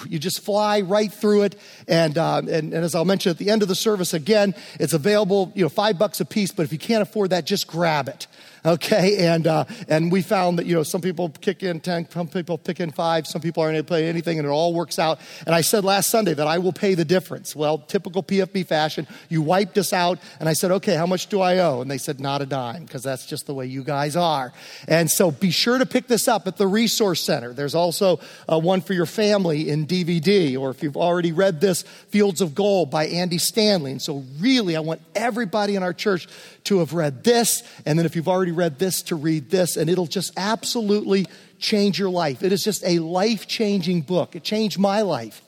You 0.07 0.19
just 0.19 0.41
fly 0.41 0.81
right 0.81 1.12
through 1.12 1.44
it. 1.44 1.59
And, 1.88 2.18
uh, 2.18 2.38
and, 2.38 2.74
and 2.74 2.74
as 2.74 2.95
I'll 2.95 3.06
mention 3.06 3.30
at 3.30 3.38
the 3.38 3.50
end 3.50 3.62
of 3.62 3.68
the 3.68 3.75
service 3.75 4.13
again, 4.13 4.56
it's 4.80 4.94
available, 4.94 5.51
you 5.56 5.63
know, 5.63 5.69
five 5.69 5.97
bucks 5.97 6.19
a 6.19 6.25
piece, 6.25 6.51
but 6.51 6.63
if 6.63 6.71
you 6.71 6.80
can't 6.80 7.01
afford 7.01 7.31
that, 7.31 7.45
just 7.45 7.68
grab 7.68 8.07
it. 8.07 8.27
Okay, 8.65 9.27
and 9.27 9.45
uh, 9.45 9.65
and 9.89 10.09
we 10.09 10.21
found 10.21 10.57
that 10.57 10.65
you 10.65 10.74
know 10.74 10.83
some 10.83 11.01
people 11.01 11.27
kick 11.27 11.63
in 11.63 11.81
ten, 11.81 12.09
some 12.09 12.30
people 12.30 12.57
pick 12.57 12.80
in 12.80 12.91
five, 12.91 13.27
some 13.27 13.41
people 13.41 13.62
aren't 13.62 13.75
able 13.75 13.84
to 13.84 13.88
play 13.89 14.08
anything, 14.08 14.39
and 14.39 14.48
it 14.48 14.51
all 14.51 14.74
works 14.74 14.98
out. 14.98 15.19
And 15.46 15.53
I 15.53 15.60
said 15.60 15.84
last 15.84 16.10
Sunday 16.10 16.34
that 16.34 16.48
I 16.48 16.60
will 16.60 16.72
pay 16.72 16.96
the 16.96 17.03
difference. 17.03 17.58
Well, 17.58 17.79
typical 17.79 18.24
PFB 18.24 18.65
fashion, 18.65 19.05
you 19.27 19.41
wiped 19.41 19.77
us 19.77 19.91
out, 19.91 20.17
and 20.39 20.48
I 20.48 20.53
said, 20.53 20.72
okay, 20.72 20.96
how 20.96 21.05
much 21.05 21.27
do 21.27 21.41
I 21.41 21.60
owe? 21.60 21.81
And 21.81 21.91
they 21.91 21.98
said, 21.98 22.22
not 22.22 22.41
a 22.41 22.46
dime, 22.46 22.86
because 22.86 23.03
that's 23.03 23.25
just 23.25 23.48
the 23.48 23.53
way 23.53 23.65
you 23.65 23.84
guys 23.84 24.15
are. 24.15 24.53
And 24.88 25.12
so 25.12 25.29
be 25.29 25.51
sure 25.51 25.77
to 25.77 25.86
pick 25.86 26.08
this 26.08 26.29
up 26.29 26.48
at 26.48 26.55
the 26.55 26.67
Resource 26.67 27.19
Center. 27.19 27.51
There's 27.51 27.75
also 27.75 28.22
uh, 28.50 28.58
one 28.60 28.79
for 28.79 28.93
your 28.93 29.05
family 29.05 29.69
in 29.74 29.88
DVD, 29.88 30.58
or 30.58 30.70
if 30.70 30.84
you've 30.84 30.96
already 30.96 31.32
read 31.32 31.60
this, 31.60 31.82
Fields 32.10 32.39
of 32.39 32.56
Gold 32.56 32.92
by 32.92 33.08
Andy 33.08 33.39
Stanley. 33.39 33.92
And 33.92 34.01
so 34.01 34.24
really, 34.39 34.77
I 34.77 34.80
want 34.80 35.01
everybody 35.15 35.75
in 35.75 35.84
our 35.84 35.94
church 35.94 36.27
to 36.65 36.80
have 36.80 36.94
read 36.94 37.24
this, 37.24 37.63
and 37.86 37.98
then 38.00 38.06
if 38.06 38.15
you've 38.15 38.30
already 38.30 38.51
read 38.51 38.80
this, 38.80 39.01
to 39.03 39.15
read 39.15 39.50
this, 39.50 39.75
and 39.75 39.89
it'll 39.89 40.08
just 40.08 40.32
absolutely 40.38 41.25
change 41.60 41.98
your 41.98 42.10
life. 42.10 42.44
It 42.44 42.51
is 42.53 42.63
just 42.63 42.84
a 42.86 43.00
life 43.00 43.48
changing 43.48 44.01
book. 44.01 44.36
It 44.36 44.44
changed 44.44 44.77
my 44.77 45.01
life. 45.01 45.42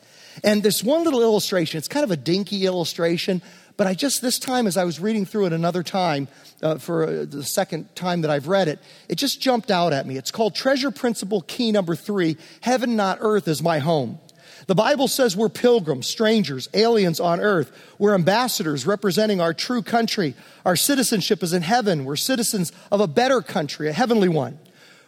And 0.44 0.64
this 0.64 0.84
one 0.84 1.04
little 1.04 1.22
illustration, 1.22 1.78
it's 1.78 1.88
kind 1.88 2.04
of 2.04 2.12
a 2.12 2.18
dinky 2.18 2.66
illustration, 2.66 3.42
but 3.78 3.88
I 3.88 3.94
just, 3.94 4.22
this 4.22 4.40
time, 4.40 4.68
as 4.68 4.78
I 4.78 4.84
was 4.84 5.00
reading 5.00 5.26
through 5.26 5.48
it 5.48 5.54
another 5.54 5.84
time, 5.84 6.28
uh, 6.62 6.78
for 6.78 7.04
uh, 7.04 7.26
the 7.26 7.44
second 7.44 7.94
time 7.96 8.22
that 8.22 8.32
I've 8.32 8.48
read 8.48 8.68
it, 8.68 8.80
it 9.10 9.16
just 9.16 9.42
jumped 9.42 9.70
out 9.70 9.92
at 9.92 10.08
me. 10.08 10.18
It's 10.18 10.32
called 10.32 10.56
Treasure 10.56 10.92
Principle 10.92 11.42
Key 11.42 11.72
Number 11.72 11.96
Three 11.96 12.38
Heaven, 12.62 12.96
not 12.96 13.18
Earth, 13.22 13.48
is 13.48 13.62
my 13.62 13.80
home. 13.80 14.20
The 14.68 14.76
Bible 14.76 15.08
says 15.08 15.36
we're 15.36 15.50
pilgrims, 15.50 16.08
strangers, 16.08 16.70
aliens 16.74 17.20
on 17.20 17.40
earth. 17.40 17.72
We're 18.00 18.16
ambassadors 18.16 18.88
representing 18.88 19.40
our 19.40 19.54
true 19.54 19.84
country. 19.84 20.34
Our 20.66 20.76
citizenship 20.76 21.44
is 21.44 21.54
in 21.54 21.62
heaven. 21.62 22.04
We're 22.04 22.16
citizens 22.16 22.72
of 22.92 23.00
a 23.00 23.08
better 23.08 23.42
country, 23.42 23.90
a 23.90 23.94
heavenly 23.94 24.30
one. 24.30 24.58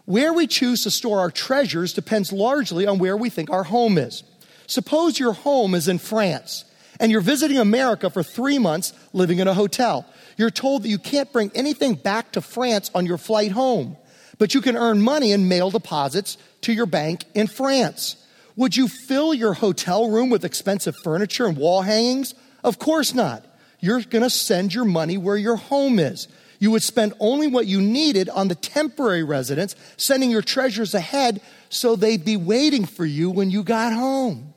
Where 0.05 0.31
we 0.31 0.45
choose 0.45 0.83
to 0.83 0.91
store 0.91 1.19
our 1.19 1.31
treasures 1.31 1.93
depends 1.93 2.31
largely 2.31 2.85
on 2.85 2.99
where 2.99 3.17
we 3.17 3.29
think 3.29 3.49
our 3.49 3.63
home 3.63 3.97
is. 3.97 4.23
Suppose 4.67 5.17
your 5.17 5.33
home 5.33 5.73
is 5.73 5.87
in 5.87 5.97
France 5.97 6.65
and 6.99 7.11
you're 7.11 7.21
visiting 7.21 7.57
America 7.57 8.09
for 8.09 8.23
three 8.23 8.59
months 8.59 8.93
living 9.13 9.39
in 9.39 9.47
a 9.47 9.53
hotel. 9.53 10.05
You're 10.37 10.49
told 10.49 10.83
that 10.83 10.89
you 10.89 10.99
can't 10.99 11.31
bring 11.31 11.51
anything 11.55 11.95
back 11.95 12.31
to 12.33 12.41
France 12.41 12.91
on 12.93 13.05
your 13.05 13.17
flight 13.17 13.51
home, 13.51 13.97
but 14.37 14.53
you 14.53 14.61
can 14.61 14.77
earn 14.77 15.01
money 15.01 15.31
in 15.31 15.47
mail 15.47 15.71
deposits 15.71 16.37
to 16.61 16.73
your 16.73 16.85
bank 16.85 17.23
in 17.33 17.47
France. 17.47 18.15
Would 18.55 18.75
you 18.75 18.87
fill 18.87 19.33
your 19.33 19.53
hotel 19.53 20.09
room 20.09 20.29
with 20.29 20.43
expensive 20.43 20.95
furniture 21.03 21.45
and 21.45 21.57
wall 21.57 21.83
hangings? 21.83 22.33
Of 22.63 22.79
course 22.79 23.13
not. 23.13 23.45
You're 23.79 24.01
going 24.01 24.23
to 24.23 24.29
send 24.29 24.73
your 24.73 24.85
money 24.85 25.17
where 25.17 25.37
your 25.37 25.55
home 25.55 25.99
is. 25.99 26.27
You 26.59 26.71
would 26.71 26.81
spend 26.81 27.13
only 27.19 27.47
what 27.47 27.67
you 27.67 27.79
needed 27.79 28.29
on 28.29 28.47
the 28.47 28.55
temporary 28.55 29.23
residence, 29.23 29.75
sending 29.95 30.31
your 30.31 30.41
treasures 30.41 30.95
ahead 30.95 31.41
so 31.69 31.95
they'd 31.95 32.25
be 32.25 32.37
waiting 32.37 32.85
for 32.85 33.05
you 33.05 33.29
when 33.29 33.51
you 33.51 33.63
got 33.63 33.93
home. 33.93 34.53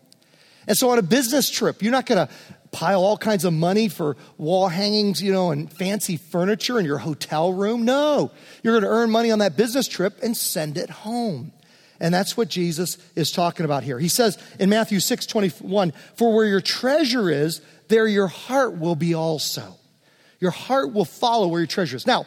And 0.67 0.77
so 0.77 0.91
on 0.91 0.99
a 0.99 1.03
business 1.03 1.51
trip, 1.51 1.83
you're 1.83 1.93
not 1.93 2.07
going 2.07 2.27
to 2.27 2.33
pile 2.73 3.03
all 3.03 3.17
kinds 3.17 3.45
of 3.45 3.53
money 3.53 3.89
for 3.89 4.17
wall 4.39 4.69
hangings, 4.69 5.23
you 5.23 5.33
know, 5.33 5.51
and 5.51 5.73
fancy 5.73 6.17
furniture 6.17 6.79
in 6.79 6.85
your 6.85 6.99
hotel 6.99 7.53
room. 7.53 7.85
No, 7.85 8.31
you're 8.63 8.75
going 8.75 8.85
to 8.85 8.91
earn 8.91 9.11
money 9.11 9.31
on 9.31 9.41
that 9.41 9.57
business 9.57 9.89
trip 9.89 10.19
and 10.23 10.37
send 10.37 10.79
it 10.79 10.91
home. 10.91 11.53
And 11.99 12.15
that's 12.15 12.37
what 12.37 12.49
Jesus 12.49 12.97
is 13.15 13.31
talking 13.31 13.65
about 13.65 13.83
here. 13.83 13.99
He 13.99 14.09
says 14.09 14.39
in 14.59 14.71
Matthew 14.71 15.01
6 15.01 15.27
21, 15.27 15.93
For 16.15 16.35
where 16.35 16.47
your 16.47 16.63
treasure 16.63 17.29
is, 17.29 17.61
there 17.89 18.07
your 18.07 18.29
heart 18.29 18.79
will 18.79 18.97
be 18.97 19.15
also. 19.15 19.75
Your 20.39 20.51
heart 20.51 20.95
will 20.95 21.05
follow 21.05 21.49
where 21.49 21.61
your 21.61 21.67
treasure 21.67 21.97
is. 21.97 22.07
Now, 22.07 22.25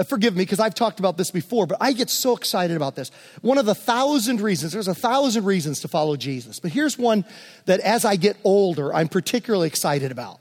uh, 0.00 0.04
forgive 0.04 0.34
me 0.34 0.42
because 0.42 0.60
I've 0.60 0.74
talked 0.74 0.98
about 0.98 1.16
this 1.18 1.30
before, 1.30 1.66
but 1.66 1.76
I 1.80 1.92
get 1.92 2.08
so 2.08 2.34
excited 2.34 2.76
about 2.76 2.96
this. 2.96 3.10
One 3.42 3.58
of 3.58 3.66
the 3.66 3.74
thousand 3.74 4.40
reasons, 4.40 4.72
there's 4.72 4.88
a 4.88 4.94
thousand 4.94 5.44
reasons 5.44 5.80
to 5.80 5.88
follow 5.88 6.16
Jesus, 6.16 6.58
but 6.58 6.72
here's 6.72 6.98
one 6.98 7.24
that 7.66 7.80
as 7.80 8.04
I 8.04 8.16
get 8.16 8.36
older, 8.42 8.94
I'm 8.94 9.08
particularly 9.08 9.68
excited 9.68 10.10
about 10.10 10.38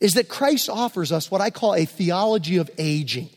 is 0.00 0.14
that 0.14 0.28
Christ 0.28 0.68
offers 0.68 1.10
us 1.10 1.30
what 1.30 1.40
I 1.40 1.50
call 1.50 1.74
a 1.74 1.84
theology 1.84 2.56
of 2.58 2.70
aging. 2.78 3.30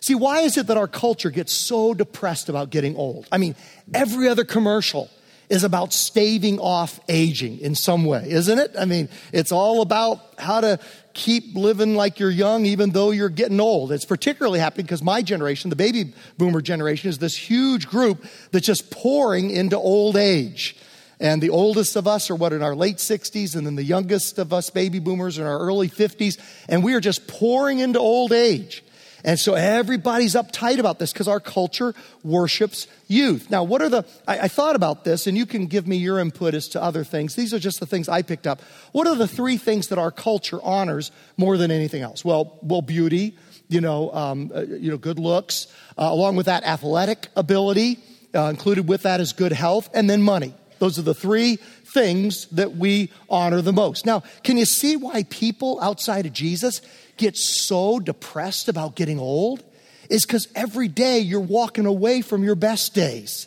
See, 0.00 0.14
why 0.14 0.40
is 0.42 0.56
it 0.56 0.68
that 0.68 0.76
our 0.76 0.86
culture 0.86 1.30
gets 1.30 1.52
so 1.52 1.92
depressed 1.92 2.48
about 2.48 2.70
getting 2.70 2.96
old? 2.96 3.26
I 3.32 3.38
mean, 3.38 3.56
every 3.92 4.28
other 4.28 4.44
commercial 4.44 5.10
is 5.48 5.64
about 5.64 5.92
staving 5.92 6.58
off 6.58 7.00
aging 7.08 7.58
in 7.60 7.74
some 7.74 8.04
way, 8.04 8.30
isn't 8.30 8.58
it? 8.58 8.72
I 8.78 8.84
mean, 8.84 9.08
it's 9.32 9.52
all 9.52 9.80
about 9.82 10.20
how 10.38 10.60
to 10.60 10.78
keep 11.14 11.56
living 11.56 11.94
like 11.94 12.20
you're 12.20 12.30
young 12.30 12.66
even 12.66 12.90
though 12.90 13.10
you're 13.10 13.28
getting 13.28 13.60
old. 13.60 13.90
It's 13.90 14.04
particularly 14.04 14.60
happening 14.60 14.86
because 14.86 15.02
my 15.02 15.22
generation, 15.22 15.70
the 15.70 15.76
baby 15.76 16.12
boomer 16.36 16.60
generation, 16.60 17.08
is 17.08 17.18
this 17.18 17.36
huge 17.36 17.88
group 17.88 18.24
that's 18.52 18.66
just 18.66 18.90
pouring 18.90 19.50
into 19.50 19.76
old 19.76 20.16
age. 20.16 20.76
And 21.20 21.42
the 21.42 21.50
oldest 21.50 21.96
of 21.96 22.06
us 22.06 22.30
are 22.30 22.36
what 22.36 22.52
in 22.52 22.62
our 22.62 22.76
late 22.76 22.98
60s, 22.98 23.56
and 23.56 23.66
then 23.66 23.74
the 23.74 23.82
youngest 23.82 24.38
of 24.38 24.52
us 24.52 24.70
baby 24.70 25.00
boomers 25.00 25.38
in 25.38 25.46
our 25.46 25.58
early 25.58 25.88
50s, 25.88 26.38
and 26.68 26.84
we 26.84 26.94
are 26.94 27.00
just 27.00 27.26
pouring 27.26 27.80
into 27.80 27.98
old 27.98 28.32
age. 28.32 28.84
And 29.24 29.38
so 29.38 29.54
everybody's 29.54 30.34
uptight 30.34 30.78
about 30.78 30.98
this 30.98 31.12
because 31.12 31.28
our 31.28 31.40
culture 31.40 31.94
worships 32.22 32.86
youth. 33.08 33.50
Now, 33.50 33.64
what 33.64 33.82
are 33.82 33.88
the, 33.88 34.04
I, 34.26 34.40
I, 34.40 34.48
thought 34.48 34.76
about 34.76 35.04
this, 35.04 35.26
and 35.26 35.36
you 35.36 35.46
can 35.46 35.66
give 35.66 35.88
me 35.88 35.96
your 35.96 36.18
input 36.18 36.54
as 36.54 36.68
to 36.68 36.82
other 36.82 37.04
things. 37.04 37.34
These 37.34 37.52
are 37.52 37.58
just 37.58 37.80
the 37.80 37.86
things 37.86 38.08
I 38.08 38.22
picked 38.22 38.46
up. 38.46 38.60
What 38.92 39.06
are 39.06 39.16
the 39.16 39.26
three 39.26 39.56
things 39.56 39.88
that 39.88 39.98
our 39.98 40.10
culture 40.10 40.60
honors 40.62 41.10
more 41.36 41.56
than 41.56 41.70
anything 41.70 42.02
else? 42.02 42.24
Well, 42.24 42.58
well, 42.62 42.82
beauty, 42.82 43.36
you 43.68 43.80
know, 43.80 44.12
um, 44.12 44.52
uh, 44.54 44.60
you 44.60 44.90
know, 44.90 44.98
good 44.98 45.18
looks, 45.18 45.66
uh, 45.98 46.08
along 46.10 46.36
with 46.36 46.46
that, 46.46 46.64
athletic 46.64 47.28
ability, 47.34 47.98
uh, 48.34 48.44
included 48.44 48.88
with 48.88 49.02
that 49.02 49.20
is 49.20 49.32
good 49.32 49.52
health, 49.52 49.90
and 49.94 50.08
then 50.08 50.22
money. 50.22 50.54
Those 50.78 50.98
are 50.98 51.02
the 51.02 51.14
three 51.14 51.56
things 51.56 52.46
that 52.46 52.76
we 52.76 53.10
honor 53.28 53.62
the 53.62 53.72
most. 53.72 54.06
Now, 54.06 54.22
can 54.42 54.56
you 54.56 54.64
see 54.64 54.96
why 54.96 55.24
people 55.24 55.80
outside 55.80 56.26
of 56.26 56.32
Jesus 56.32 56.80
get 57.16 57.36
so 57.36 57.98
depressed 57.98 58.68
about 58.68 58.94
getting 58.94 59.18
old 59.18 59.62
is 60.08 60.24
because 60.24 60.48
every 60.54 60.88
day 60.88 61.18
you're 61.18 61.40
walking 61.40 61.86
away 61.86 62.22
from 62.22 62.42
your 62.42 62.54
best 62.54 62.94
days. 62.94 63.46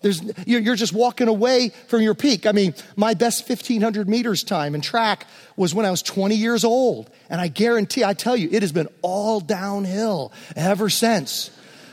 There's, 0.00 0.22
you're 0.46 0.76
just 0.76 0.92
walking 0.92 1.26
away 1.26 1.70
from 1.88 2.02
your 2.02 2.14
peak. 2.14 2.46
I 2.46 2.52
mean, 2.52 2.74
my 2.96 3.14
best 3.14 3.48
1500 3.48 4.08
meters 4.08 4.44
time 4.44 4.74
in 4.74 4.80
track 4.80 5.26
was 5.56 5.74
when 5.74 5.84
I 5.84 5.90
was 5.90 6.02
20 6.02 6.36
years 6.36 6.64
old. 6.64 7.10
And 7.28 7.40
I 7.40 7.48
guarantee, 7.48 8.04
I 8.04 8.14
tell 8.14 8.36
you, 8.36 8.48
it 8.52 8.62
has 8.62 8.70
been 8.70 8.88
all 9.02 9.40
downhill 9.40 10.32
ever 10.54 10.88
since. 10.88 11.50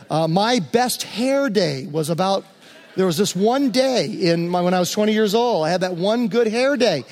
Uh, 0.10 0.28
my 0.28 0.60
best 0.60 1.02
hair 1.02 1.50
day 1.50 1.88
was 1.88 2.12
about, 2.12 2.46
there 2.96 3.06
was 3.06 3.18
this 3.18 3.36
one 3.36 3.72
day 3.72 4.06
in 4.06 4.50
my, 4.50 4.62
when 4.62 4.74
I 4.74 4.80
was 4.80 4.92
20 4.92 5.14
years 5.14 5.36
old. 5.36 5.66
I 5.66 5.70
had 5.70 5.82
that 5.82 5.96
one 5.96 6.28
good 6.28 6.48
hair 6.48 6.78
day. 6.78 7.04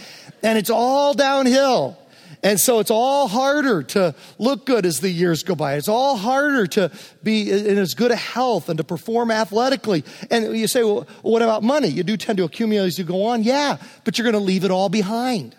And 0.42 0.58
it's 0.58 0.70
all 0.70 1.14
downhill. 1.14 1.98
And 2.44 2.60
so 2.60 2.80
it's 2.80 2.92
all 2.92 3.30
harder 3.30 3.84
to 3.84 4.14
look 4.38 4.66
good 4.66 4.86
as 4.86 5.00
the 5.00 5.10
years 5.10 5.44
go 5.44 5.56
by. 5.56 5.76
It's 5.76 5.88
all 5.88 6.18
harder 6.18 6.68
to 6.68 6.92
be 7.24 7.50
in 7.50 7.78
as 7.78 7.94
good 7.94 8.12
a 8.12 8.18
health 8.18 8.68
and 8.68 8.78
to 8.78 8.84
perform 8.84 9.32
athletically. 9.32 10.04
And 10.30 10.56
you 10.56 10.68
say, 10.68 10.84
well, 10.84 11.08
what 11.22 11.42
about 11.42 11.64
money? 11.64 11.88
You 11.88 12.04
do 12.04 12.18
tend 12.18 12.38
to 12.40 12.44
accumulate 12.44 12.88
as 12.88 13.00
you 13.00 13.06
go 13.06 13.24
on. 13.24 13.44
Yeah, 13.44 13.78
but 14.04 14.18
you're 14.18 14.30
going 14.30 14.34
to 14.34 14.46
leave 14.46 14.66
it 14.66 14.72
all 14.72 14.90
behind. 14.90 15.56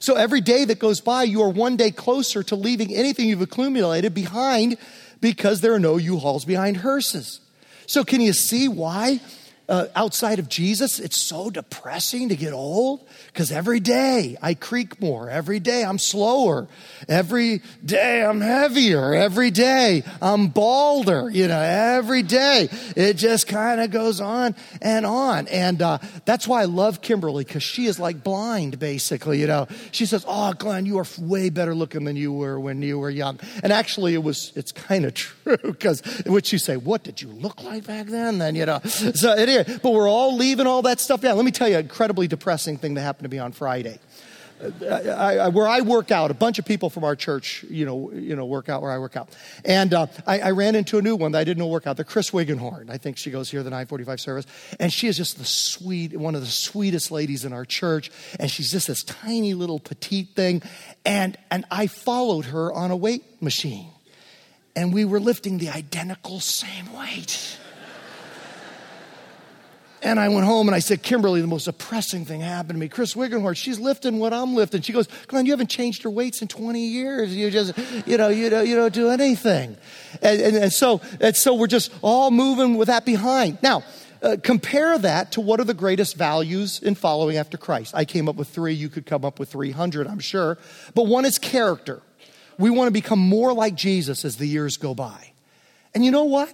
So 0.00 0.14
every 0.14 0.40
day 0.40 0.64
that 0.64 0.78
goes 0.78 1.00
by, 1.00 1.24
you 1.24 1.42
are 1.42 1.50
one 1.50 1.76
day 1.76 1.90
closer 1.90 2.42
to 2.44 2.56
leaving 2.56 2.94
anything 2.94 3.28
you've 3.28 3.42
accumulated 3.42 4.14
behind 4.14 4.78
because 5.20 5.60
there 5.60 5.74
are 5.74 5.78
no 5.78 5.98
U-Hauls 5.98 6.46
behind 6.46 6.78
hearses. 6.78 7.40
So 7.86 8.04
can 8.04 8.22
you 8.22 8.32
see 8.32 8.68
why 8.68 9.20
uh, 9.72 9.88
outside 9.96 10.38
of 10.38 10.50
Jesus, 10.50 10.98
it's 10.98 11.16
so 11.16 11.48
depressing 11.48 12.28
to 12.28 12.36
get 12.36 12.52
old 12.52 13.08
because 13.28 13.50
every 13.50 13.80
day 13.80 14.36
I 14.42 14.52
creak 14.52 15.00
more. 15.00 15.30
Every 15.30 15.60
day 15.60 15.82
I'm 15.82 15.98
slower. 15.98 16.68
Every 17.08 17.62
day 17.82 18.22
I'm 18.22 18.42
heavier. 18.42 19.14
Every 19.14 19.50
day 19.50 20.04
I'm 20.20 20.48
balder. 20.48 21.30
You 21.30 21.48
know, 21.48 21.58
every 21.58 22.22
day 22.22 22.68
it 22.94 23.14
just 23.14 23.46
kind 23.46 23.80
of 23.80 23.90
goes 23.90 24.20
on 24.20 24.54
and 24.82 25.06
on. 25.06 25.48
And 25.48 25.80
uh, 25.80 25.98
that's 26.26 26.46
why 26.46 26.60
I 26.60 26.66
love 26.66 27.00
Kimberly 27.00 27.44
because 27.44 27.62
she 27.62 27.86
is 27.86 27.98
like 27.98 28.22
blind, 28.22 28.78
basically. 28.78 29.40
You 29.40 29.46
know, 29.46 29.68
she 29.90 30.04
says, 30.04 30.22
"Oh, 30.28 30.52
Glenn, 30.52 30.84
you 30.84 30.98
are 30.98 31.06
way 31.18 31.48
better 31.48 31.74
looking 31.74 32.04
than 32.04 32.16
you 32.16 32.30
were 32.30 32.60
when 32.60 32.82
you 32.82 32.98
were 32.98 33.08
young." 33.08 33.40
And 33.62 33.72
actually, 33.72 34.12
it 34.12 34.22
was 34.22 34.52
it's 34.54 34.70
kind 34.70 35.06
of 35.06 35.14
true 35.14 35.56
because 35.62 36.02
what 36.26 36.52
you 36.52 36.58
say, 36.58 36.76
"What 36.76 37.04
did 37.04 37.22
you 37.22 37.28
look 37.28 37.62
like 37.62 37.86
back 37.86 38.08
then?" 38.08 38.36
Then 38.36 38.54
you 38.54 38.66
know, 38.66 38.80
so 38.80 39.32
it 39.32 39.48
is. 39.48 39.61
But 39.64 39.92
we're 39.92 40.08
all 40.08 40.36
leaving 40.36 40.66
all 40.66 40.82
that 40.82 41.00
stuff 41.00 41.20
down. 41.20 41.36
Let 41.36 41.44
me 41.44 41.52
tell 41.52 41.68
you 41.68 41.76
an 41.76 41.82
incredibly 41.82 42.28
depressing 42.28 42.78
thing 42.78 42.94
that 42.94 43.02
happened 43.02 43.30
to 43.30 43.34
me 43.34 43.38
on 43.38 43.52
Friday. 43.52 43.98
I, 44.82 45.38
I, 45.38 45.48
where 45.48 45.66
I 45.66 45.80
work 45.80 46.10
out, 46.10 46.30
a 46.30 46.34
bunch 46.34 46.58
of 46.58 46.64
people 46.64 46.88
from 46.88 47.02
our 47.02 47.16
church, 47.16 47.64
you 47.68 47.84
know, 47.84 48.12
you 48.12 48.36
know, 48.36 48.44
work 48.44 48.68
out 48.68 48.80
where 48.80 48.92
I 48.92 48.98
work 48.98 49.16
out, 49.16 49.28
and 49.64 49.92
uh, 49.92 50.06
I, 50.26 50.40
I, 50.40 50.50
ran 50.52 50.76
into 50.76 50.98
a 50.98 51.02
new 51.02 51.16
one 51.16 51.32
that 51.32 51.38
I 51.38 51.44
didn't 51.44 51.58
know 51.58 51.66
work 51.66 51.86
out. 51.86 51.96
The 51.96 52.04
Chris 52.04 52.30
Wigenhorn, 52.30 52.88
I 52.88 52.96
think 52.96 53.16
she 53.16 53.30
goes 53.30 53.50
here 53.50 53.62
the 53.62 53.70
945 53.70 54.20
service, 54.20 54.46
and 54.78 54.92
she 54.92 55.08
is 55.08 55.16
just 55.16 55.38
the 55.38 55.44
sweet, 55.44 56.16
one 56.16 56.34
of 56.34 56.42
the 56.42 56.46
sweetest 56.46 57.10
ladies 57.10 57.44
in 57.44 57.52
our 57.52 57.64
church, 57.64 58.10
and 58.38 58.50
she's 58.50 58.70
just 58.70 58.86
this 58.86 59.02
tiny 59.02 59.54
little 59.54 59.80
petite 59.80 60.36
thing, 60.36 60.62
and 61.04 61.36
and 61.50 61.64
I 61.70 61.88
followed 61.88 62.46
her 62.46 62.72
on 62.72 62.92
a 62.92 62.96
weight 62.96 63.42
machine, 63.42 63.90
and 64.76 64.94
we 64.94 65.04
were 65.04 65.20
lifting 65.20 65.58
the 65.58 65.70
identical 65.70 66.38
same 66.38 66.92
weight. 66.92 67.58
And 70.02 70.18
I 70.18 70.28
went 70.28 70.44
home 70.44 70.66
and 70.66 70.74
I 70.74 70.80
said, 70.80 71.02
Kimberly, 71.02 71.40
the 71.40 71.46
most 71.46 71.66
depressing 71.66 72.24
thing 72.24 72.40
happened 72.40 72.76
to 72.76 72.78
me. 72.78 72.88
Chris 72.88 73.14
Wigenhorst, 73.14 73.56
she's 73.56 73.78
lifting 73.78 74.18
what 74.18 74.32
I'm 74.32 74.54
lifting. 74.54 74.82
She 74.82 74.92
goes, 74.92 75.06
Glenn, 75.28 75.46
you 75.46 75.52
haven't 75.52 75.70
changed 75.70 76.02
your 76.02 76.12
weights 76.12 76.42
in 76.42 76.48
20 76.48 76.80
years. 76.80 77.34
You 77.34 77.50
just, 77.52 77.78
you 78.04 78.16
know, 78.16 78.28
you 78.28 78.50
don't, 78.50 78.66
you 78.66 78.74
don't 78.74 78.92
do 78.92 79.10
anything. 79.10 79.76
And, 80.20 80.40
and, 80.40 80.56
and 80.56 80.72
so, 80.72 81.00
and 81.20 81.36
so 81.36 81.54
we're 81.54 81.68
just 81.68 81.92
all 82.02 82.32
moving 82.32 82.76
with 82.76 82.88
that 82.88 83.06
behind. 83.06 83.58
Now, 83.62 83.84
uh, 84.22 84.36
compare 84.42 84.98
that 84.98 85.32
to 85.32 85.40
what 85.40 85.60
are 85.60 85.64
the 85.64 85.74
greatest 85.74 86.16
values 86.16 86.80
in 86.82 86.96
following 86.96 87.36
after 87.36 87.56
Christ. 87.56 87.94
I 87.94 88.04
came 88.04 88.28
up 88.28 88.34
with 88.34 88.48
three. 88.48 88.72
You 88.72 88.88
could 88.88 89.06
come 89.06 89.24
up 89.24 89.38
with 89.38 89.50
300, 89.50 90.08
I'm 90.08 90.20
sure. 90.20 90.58
But 90.94 91.06
one 91.06 91.24
is 91.24 91.38
character. 91.38 92.02
We 92.58 92.70
want 92.70 92.88
to 92.88 92.92
become 92.92 93.18
more 93.20 93.52
like 93.52 93.76
Jesus 93.76 94.24
as 94.24 94.36
the 94.36 94.46
years 94.46 94.76
go 94.76 94.94
by. 94.94 95.32
And 95.94 96.04
you 96.04 96.10
know 96.10 96.24
what? 96.24 96.52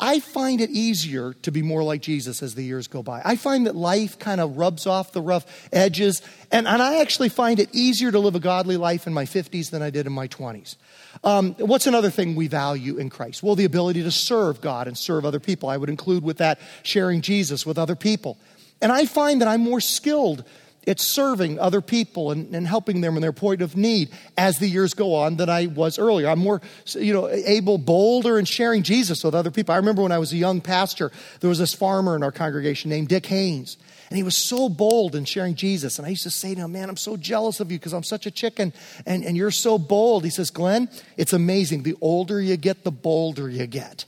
I 0.00 0.18
find 0.18 0.62
it 0.62 0.70
easier 0.70 1.34
to 1.42 1.52
be 1.52 1.62
more 1.62 1.82
like 1.82 2.00
Jesus 2.00 2.42
as 2.42 2.54
the 2.54 2.64
years 2.64 2.88
go 2.88 3.02
by. 3.02 3.20
I 3.22 3.36
find 3.36 3.66
that 3.66 3.76
life 3.76 4.18
kind 4.18 4.40
of 4.40 4.56
rubs 4.56 4.86
off 4.86 5.12
the 5.12 5.20
rough 5.20 5.44
edges, 5.72 6.22
and, 6.50 6.66
and 6.66 6.80
I 6.82 7.00
actually 7.00 7.28
find 7.28 7.60
it 7.60 7.68
easier 7.72 8.10
to 8.10 8.18
live 8.18 8.34
a 8.34 8.40
godly 8.40 8.78
life 8.78 9.06
in 9.06 9.12
my 9.12 9.26
50s 9.26 9.70
than 9.70 9.82
I 9.82 9.90
did 9.90 10.06
in 10.06 10.12
my 10.12 10.26
20s. 10.26 10.76
Um, 11.22 11.54
what's 11.58 11.86
another 11.86 12.10
thing 12.10 12.34
we 12.34 12.48
value 12.48 12.96
in 12.96 13.10
Christ? 13.10 13.42
Well, 13.42 13.56
the 13.56 13.66
ability 13.66 14.02
to 14.02 14.10
serve 14.10 14.62
God 14.62 14.86
and 14.86 14.96
serve 14.96 15.26
other 15.26 15.40
people. 15.40 15.68
I 15.68 15.76
would 15.76 15.90
include 15.90 16.24
with 16.24 16.38
that 16.38 16.58
sharing 16.82 17.20
Jesus 17.20 17.66
with 17.66 17.78
other 17.78 17.96
people. 17.96 18.38
And 18.80 18.90
I 18.90 19.04
find 19.04 19.42
that 19.42 19.48
I'm 19.48 19.60
more 19.60 19.80
skilled 19.80 20.44
it's 20.86 21.02
serving 21.02 21.58
other 21.58 21.80
people 21.80 22.30
and, 22.30 22.54
and, 22.54 22.66
helping 22.66 23.00
them 23.00 23.16
in 23.16 23.22
their 23.22 23.32
point 23.32 23.60
of 23.60 23.76
need 23.76 24.10
as 24.38 24.58
the 24.58 24.68
years 24.68 24.94
go 24.94 25.14
on 25.14 25.36
than 25.36 25.50
I 25.50 25.66
was 25.66 25.98
earlier. 25.98 26.28
I'm 26.28 26.38
more, 26.38 26.62
you 26.86 27.12
know, 27.12 27.28
able, 27.28 27.76
bolder 27.76 28.38
in 28.38 28.46
sharing 28.46 28.82
Jesus 28.82 29.22
with 29.22 29.34
other 29.34 29.50
people. 29.50 29.74
I 29.74 29.76
remember 29.76 30.02
when 30.02 30.12
I 30.12 30.18
was 30.18 30.32
a 30.32 30.36
young 30.36 30.60
pastor, 30.60 31.10
there 31.40 31.48
was 31.48 31.58
this 31.58 31.74
farmer 31.74 32.16
in 32.16 32.22
our 32.22 32.32
congregation 32.32 32.88
named 32.88 33.08
Dick 33.08 33.26
Haynes. 33.26 33.76
And 34.08 34.16
he 34.16 34.22
was 34.24 34.36
so 34.36 34.68
bold 34.68 35.14
in 35.14 35.24
sharing 35.24 35.54
Jesus. 35.54 35.98
And 35.98 36.06
I 36.06 36.10
used 36.10 36.24
to 36.24 36.30
say 36.30 36.54
to 36.54 36.62
him, 36.62 36.72
Man, 36.72 36.88
I'm 36.88 36.96
so 36.96 37.16
jealous 37.16 37.60
of 37.60 37.70
you 37.70 37.78
because 37.78 37.92
I'm 37.92 38.02
such 38.02 38.26
a 38.26 38.30
chicken 38.30 38.72
and, 39.06 39.24
and 39.24 39.36
you're 39.36 39.52
so 39.52 39.78
bold. 39.78 40.24
He 40.24 40.30
says, 40.30 40.50
Glenn, 40.50 40.88
it's 41.16 41.32
amazing. 41.32 41.84
The 41.84 41.96
older 42.00 42.40
you 42.40 42.56
get, 42.56 42.82
the 42.82 42.90
bolder 42.90 43.48
you 43.48 43.66
get. 43.68 44.04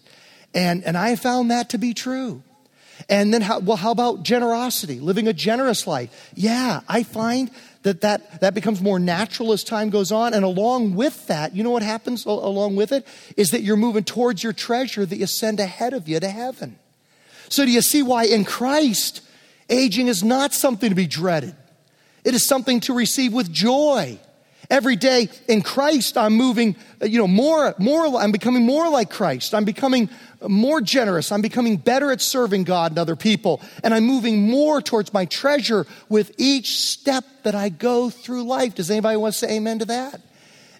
And, 0.54 0.82
and 0.84 0.98
I 0.98 1.14
found 1.14 1.52
that 1.52 1.70
to 1.70 1.78
be 1.78 1.94
true. 1.94 2.42
And 3.08 3.32
then, 3.32 3.42
how, 3.42 3.58
well, 3.58 3.76
how 3.76 3.90
about 3.90 4.22
generosity, 4.22 5.00
living 5.00 5.28
a 5.28 5.32
generous 5.32 5.86
life? 5.86 6.30
Yeah, 6.34 6.80
I 6.88 7.02
find 7.02 7.50
that, 7.82 8.00
that 8.02 8.40
that 8.40 8.54
becomes 8.54 8.80
more 8.80 8.98
natural 8.98 9.52
as 9.52 9.64
time 9.64 9.90
goes 9.90 10.12
on. 10.12 10.34
And 10.34 10.44
along 10.44 10.94
with 10.94 11.26
that, 11.26 11.54
you 11.54 11.62
know 11.62 11.70
what 11.70 11.82
happens 11.82 12.24
along 12.24 12.76
with 12.76 12.92
it? 12.92 13.06
Is 13.36 13.50
that 13.50 13.62
you're 13.62 13.76
moving 13.76 14.04
towards 14.04 14.42
your 14.42 14.52
treasure 14.52 15.04
that 15.04 15.16
you 15.16 15.26
send 15.26 15.60
ahead 15.60 15.92
of 15.92 16.08
you 16.08 16.20
to 16.20 16.28
heaven. 16.28 16.78
So, 17.48 17.64
do 17.64 17.70
you 17.70 17.82
see 17.82 18.02
why 18.02 18.24
in 18.24 18.44
Christ, 18.44 19.20
aging 19.68 20.08
is 20.08 20.22
not 20.22 20.54
something 20.54 20.88
to 20.88 20.94
be 20.94 21.06
dreaded? 21.06 21.54
It 22.24 22.34
is 22.34 22.46
something 22.46 22.80
to 22.80 22.94
receive 22.94 23.32
with 23.32 23.52
joy. 23.52 24.18
Every 24.70 24.96
day 24.96 25.28
in 25.48 25.60
Christ, 25.60 26.16
I'm 26.16 26.34
moving, 26.34 26.76
uh, 27.02 27.06
you 27.06 27.18
know, 27.18 27.26
more, 27.26 27.74
more, 27.78 28.06
I'm 28.16 28.32
becoming 28.32 28.64
more 28.64 28.88
like 28.88 29.10
Christ. 29.10 29.54
I'm 29.54 29.64
becoming 29.64 30.08
more 30.48 30.80
generous. 30.80 31.32
I'm 31.32 31.42
becoming 31.42 31.76
better 31.76 32.10
at 32.10 32.20
serving 32.20 32.64
God 32.64 32.92
and 32.92 32.98
other 32.98 33.16
people. 33.16 33.60
And 33.82 33.94
I'm 33.94 34.04
moving 34.04 34.48
more 34.48 34.80
towards 34.80 35.12
my 35.12 35.24
treasure 35.24 35.86
with 36.08 36.32
each 36.38 36.78
step 36.78 37.24
that 37.42 37.54
I 37.54 37.68
go 37.68 38.10
through 38.10 38.44
life. 38.44 38.74
Does 38.74 38.90
anybody 38.90 39.16
want 39.16 39.34
to 39.34 39.38
say 39.38 39.56
amen 39.56 39.80
to 39.80 39.84
that? 39.86 40.20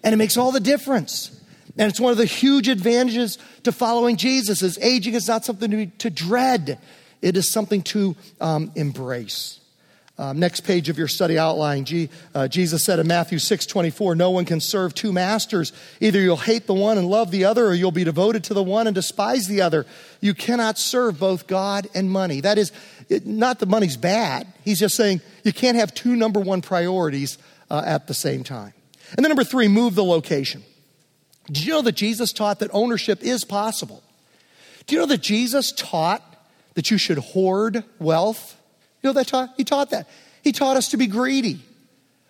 And 0.03 0.13
it 0.13 0.17
makes 0.17 0.37
all 0.37 0.51
the 0.51 0.59
difference. 0.59 1.39
And 1.77 1.89
it's 1.89 1.99
one 1.99 2.11
of 2.11 2.17
the 2.17 2.25
huge 2.25 2.67
advantages 2.67 3.37
to 3.63 3.71
following 3.71 4.17
Jesus 4.17 4.61
is 4.61 4.77
aging 4.79 5.15
is 5.15 5.27
not 5.27 5.45
something 5.45 5.71
to, 5.71 5.85
to 5.85 6.09
dread. 6.09 6.79
It 7.21 7.37
is 7.37 7.49
something 7.49 7.81
to 7.83 8.15
um, 8.39 8.71
embrace. 8.75 9.59
Um, 10.15 10.37
next 10.37 10.61
page 10.61 10.89
of 10.89 10.97
your 10.99 11.07
study 11.07 11.39
outline, 11.39 11.85
G, 11.85 12.07
uh, 12.35 12.47
Jesus 12.47 12.83
said 12.83 12.99
in 12.99 13.07
Matthew 13.07 13.39
6 13.39 13.65
24, 13.65 14.13
No 14.13 14.29
one 14.29 14.45
can 14.45 14.59
serve 14.59 14.93
two 14.93 15.11
masters. 15.11 15.73
Either 15.99 16.19
you'll 16.21 16.37
hate 16.37 16.67
the 16.67 16.73
one 16.73 16.99
and 16.99 17.07
love 17.07 17.31
the 17.31 17.45
other, 17.45 17.65
or 17.65 17.73
you'll 17.73 17.91
be 17.91 18.03
devoted 18.03 18.43
to 18.45 18.53
the 18.53 18.61
one 18.61 18.85
and 18.85 18.93
despise 18.93 19.47
the 19.47 19.61
other. 19.61 19.87
You 20.21 20.35
cannot 20.35 20.77
serve 20.77 21.19
both 21.19 21.47
God 21.47 21.87
and 21.95 22.11
money. 22.11 22.41
That 22.41 22.59
is, 22.59 22.71
it, 23.09 23.25
not 23.25 23.57
that 23.59 23.69
money's 23.69 23.97
bad. 23.97 24.45
He's 24.63 24.79
just 24.79 24.95
saying 24.95 25.21
you 25.43 25.51
can't 25.51 25.77
have 25.77 25.95
two 25.95 26.15
number 26.15 26.39
one 26.39 26.61
priorities 26.61 27.39
uh, 27.71 27.81
at 27.83 28.05
the 28.05 28.13
same 28.13 28.43
time. 28.43 28.73
And 29.17 29.25
then 29.25 29.29
number 29.29 29.43
three, 29.43 29.67
move 29.67 29.95
the 29.95 30.03
location. 30.03 30.63
Did 31.47 31.65
you 31.65 31.73
know 31.73 31.81
that 31.81 31.93
Jesus 31.93 32.31
taught 32.33 32.59
that 32.59 32.69
ownership 32.71 33.23
is 33.23 33.43
possible? 33.43 34.03
Do 34.85 34.95
you 34.95 35.01
know 35.01 35.07
that 35.07 35.21
Jesus 35.21 35.71
taught 35.71 36.23
that 36.75 36.91
you 36.91 36.99
should 36.99 37.17
hoard 37.17 37.83
wealth? 37.99 38.59
You 39.03 39.09
know 39.09 39.13
that 39.13 39.27
taught? 39.27 39.53
He 39.57 39.65
taught 39.65 39.89
that. 39.89 40.07
He 40.41 40.51
taught 40.53 40.77
us 40.77 40.87
to 40.89 40.97
be 40.97 41.07
greedy. 41.07 41.59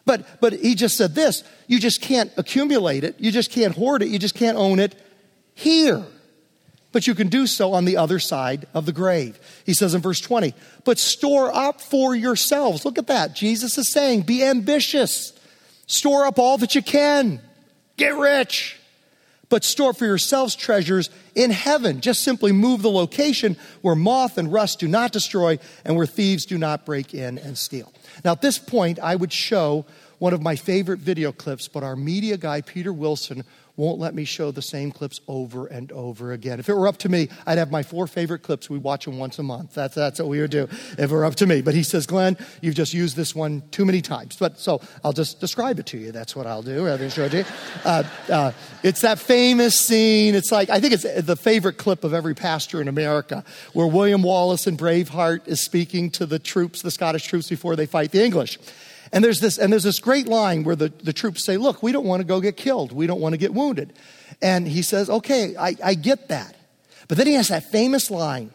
But, 0.06 0.42
but 0.42 0.54
he 0.54 0.76
just 0.76 0.98
said 0.98 1.16
this 1.16 1.44
you 1.68 1.80
just 1.80 2.02
can't 2.02 2.32
accumulate 2.36 3.04
it, 3.04 3.16
you 3.20 3.32
just 3.32 3.52
can't 3.52 3.76
hoard 3.76 4.02
it, 4.02 4.10
you 4.10 4.20
just 4.20 4.36
can't 4.36 4.58
own 4.58 4.80
it 4.80 4.96
here. 5.54 6.04
But 6.92 7.08
you 7.08 7.16
can 7.16 7.28
do 7.28 7.48
so 7.48 7.74
on 7.74 7.86
the 7.86 7.98
other 7.98 8.20
side 8.20 8.68
of 8.74 8.86
the 8.86 8.92
grave. 8.92 9.40
He 9.66 9.74
says 9.74 9.96
in 9.96 10.02
verse 10.02 10.22
20, 10.22 10.54
but 10.84 11.00
store 11.00 11.56
up 11.56 11.82
for 11.82 12.14
yourselves. 12.14 12.86
Look 12.86 13.00
at 13.00 13.08
that. 13.08 13.34
Jesus 13.34 13.80
is 13.80 13.92
saying, 13.92 14.22
be 14.22 14.44
ambitious, 14.44 15.34
store 15.88 16.28
up 16.28 16.38
all 16.38 16.60
that 16.60 16.76
you 16.76 16.84
can, 16.84 17.42
get 17.98 18.16
rich 18.16 18.78
but 19.50 19.64
store 19.64 19.94
for 19.94 20.06
yourselves 20.06 20.56
treasures 20.56 21.10
in 21.36 21.52
heaven. 21.52 22.02
Just 22.02 22.24
simply 22.24 22.52
move 22.52 22.82
the 22.82 22.90
location 22.90 23.58
where 23.82 23.96
moth 23.96 24.38
and 24.38 24.52
rust 24.52 24.80
do 24.80 24.88
not 24.88 25.12
destroy 25.12 25.60
and 25.86 25.96
where 25.96 26.06
thieves 26.06 26.46
do 26.46 26.58
not 26.58 26.86
break 26.86 27.14
in 27.14 27.38
and 27.38 27.58
steal. 27.58 27.94
Now, 28.24 28.32
at 28.32 28.42
this 28.42 28.58
point, 28.58 29.00
I 29.00 29.16
would 29.16 29.34
show 29.34 29.86
one 30.20 30.34
of 30.34 30.42
my 30.42 30.56
favorite 30.56 31.00
video 31.00 31.32
clips, 31.32 31.68
but 31.68 31.84
our 31.84 31.96
media 31.96 32.38
guy, 32.38 32.62
Peter 32.62 32.94
Wilson, 32.94 33.44
won't 33.76 34.00
let 34.00 34.14
me 34.14 34.24
show 34.24 34.52
the 34.52 34.62
same 34.62 34.92
clips 34.92 35.20
over 35.28 35.66
and 35.66 35.92
over 35.92 36.32
again. 36.32 36.60
If 36.60 36.70
it 36.70 36.76
were 36.76 36.88
up 36.88 36.98
to 36.98 37.10
me, 37.10 37.30
I'd 37.48 37.58
have 37.58 37.72
my 37.72 37.82
four 37.82 38.06
favorite 38.06 38.44
clips. 38.44 38.70
We 38.70 38.78
watch 38.78 39.06
them 39.06 39.18
once 39.18 39.40
a 39.40 39.44
month. 39.44 39.74
That's, 39.74 39.96
that's 39.96 40.20
what 40.20 40.28
we 40.28 40.40
would 40.40 40.52
do 40.52 40.64
if 40.64 41.00
it 41.00 41.10
were 41.10 41.26
up 41.26 41.36
to 41.36 41.48
me. 41.48 41.62
But 41.62 41.74
he 41.74 41.82
says, 41.82 42.06
Glenn, 42.06 42.38
you've 42.62 42.76
just 42.76 42.94
used 42.94 43.16
this 43.16 43.34
one 43.34 43.64
too 43.72 43.84
many 43.84 44.02
times. 44.02 44.36
But 44.36 44.60
so 44.60 44.80
I'll 45.04 45.14
just 45.14 45.40
describe 45.40 45.80
it 45.80 45.88
to 45.88 45.98
you. 45.98 46.12
That's 46.12 46.36
what 46.36 46.46
I'll 46.46 46.62
do 46.62 46.86
rather 46.86 46.98
than 46.98 47.10
show 47.10 47.24
it 47.24 47.30
to 47.30 47.38
you. 47.38 47.46
Uh, 47.84 48.04
uh, 48.30 48.52
it's 48.84 49.02
that 49.02 49.18
famous 49.18 49.80
scene. 49.80 50.36
It's 50.36 50.52
like, 50.52 50.70
I 50.70 50.80
think 50.80 50.94
it's 50.94 51.26
the 51.26 51.36
favorite 51.36 51.78
clip 51.78 52.04
of 52.04 52.14
every 52.14 52.36
pastor 52.36 52.80
in 52.80 52.88
America 52.88 53.44
where 53.74 53.88
William 53.88 54.22
Wallace 54.22 54.68
in 54.68 54.78
Braveheart 54.78 55.48
is 55.48 55.62
speaking 55.62 56.12
to 56.12 56.28
the 56.28 56.38
troops, 56.38 56.84
the 56.84 56.92
Scottish 56.92 57.26
troops, 57.26 57.50
before 57.50 57.76
they 57.76 57.88
fight 57.88 58.12
the 58.12 58.24
English. 58.24 58.60
And 59.14 59.24
there's 59.24 59.40
this, 59.40 59.60
and 59.60 59.72
there's 59.72 59.84
this 59.84 60.00
great 60.00 60.28
line 60.28 60.64
where 60.64 60.76
the, 60.76 60.90
the 60.90 61.14
troops 61.14 61.46
say, 61.46 61.56
Look, 61.56 61.84
we 61.84 61.92
don't 61.92 62.06
want 62.06 62.22
to 62.22 62.26
go 62.26 62.42
get 62.42 62.58
killed. 62.58 62.92
We 62.92 63.06
don't 63.06 63.22
want 63.22 63.34
to 63.34 63.38
get 63.38 63.54
wounded. 63.54 63.94
And 64.42 64.68
he 64.68 64.82
says, 64.82 65.10
Okay, 65.10 65.56
I, 65.56 65.76
I 65.82 65.94
get 65.94 66.30
that. 66.30 66.58
But 67.08 67.18
then 67.18 67.28
he 67.28 67.34
has 67.34 67.50
that 67.50 67.72
famous 67.72 68.10
line, 68.10 68.52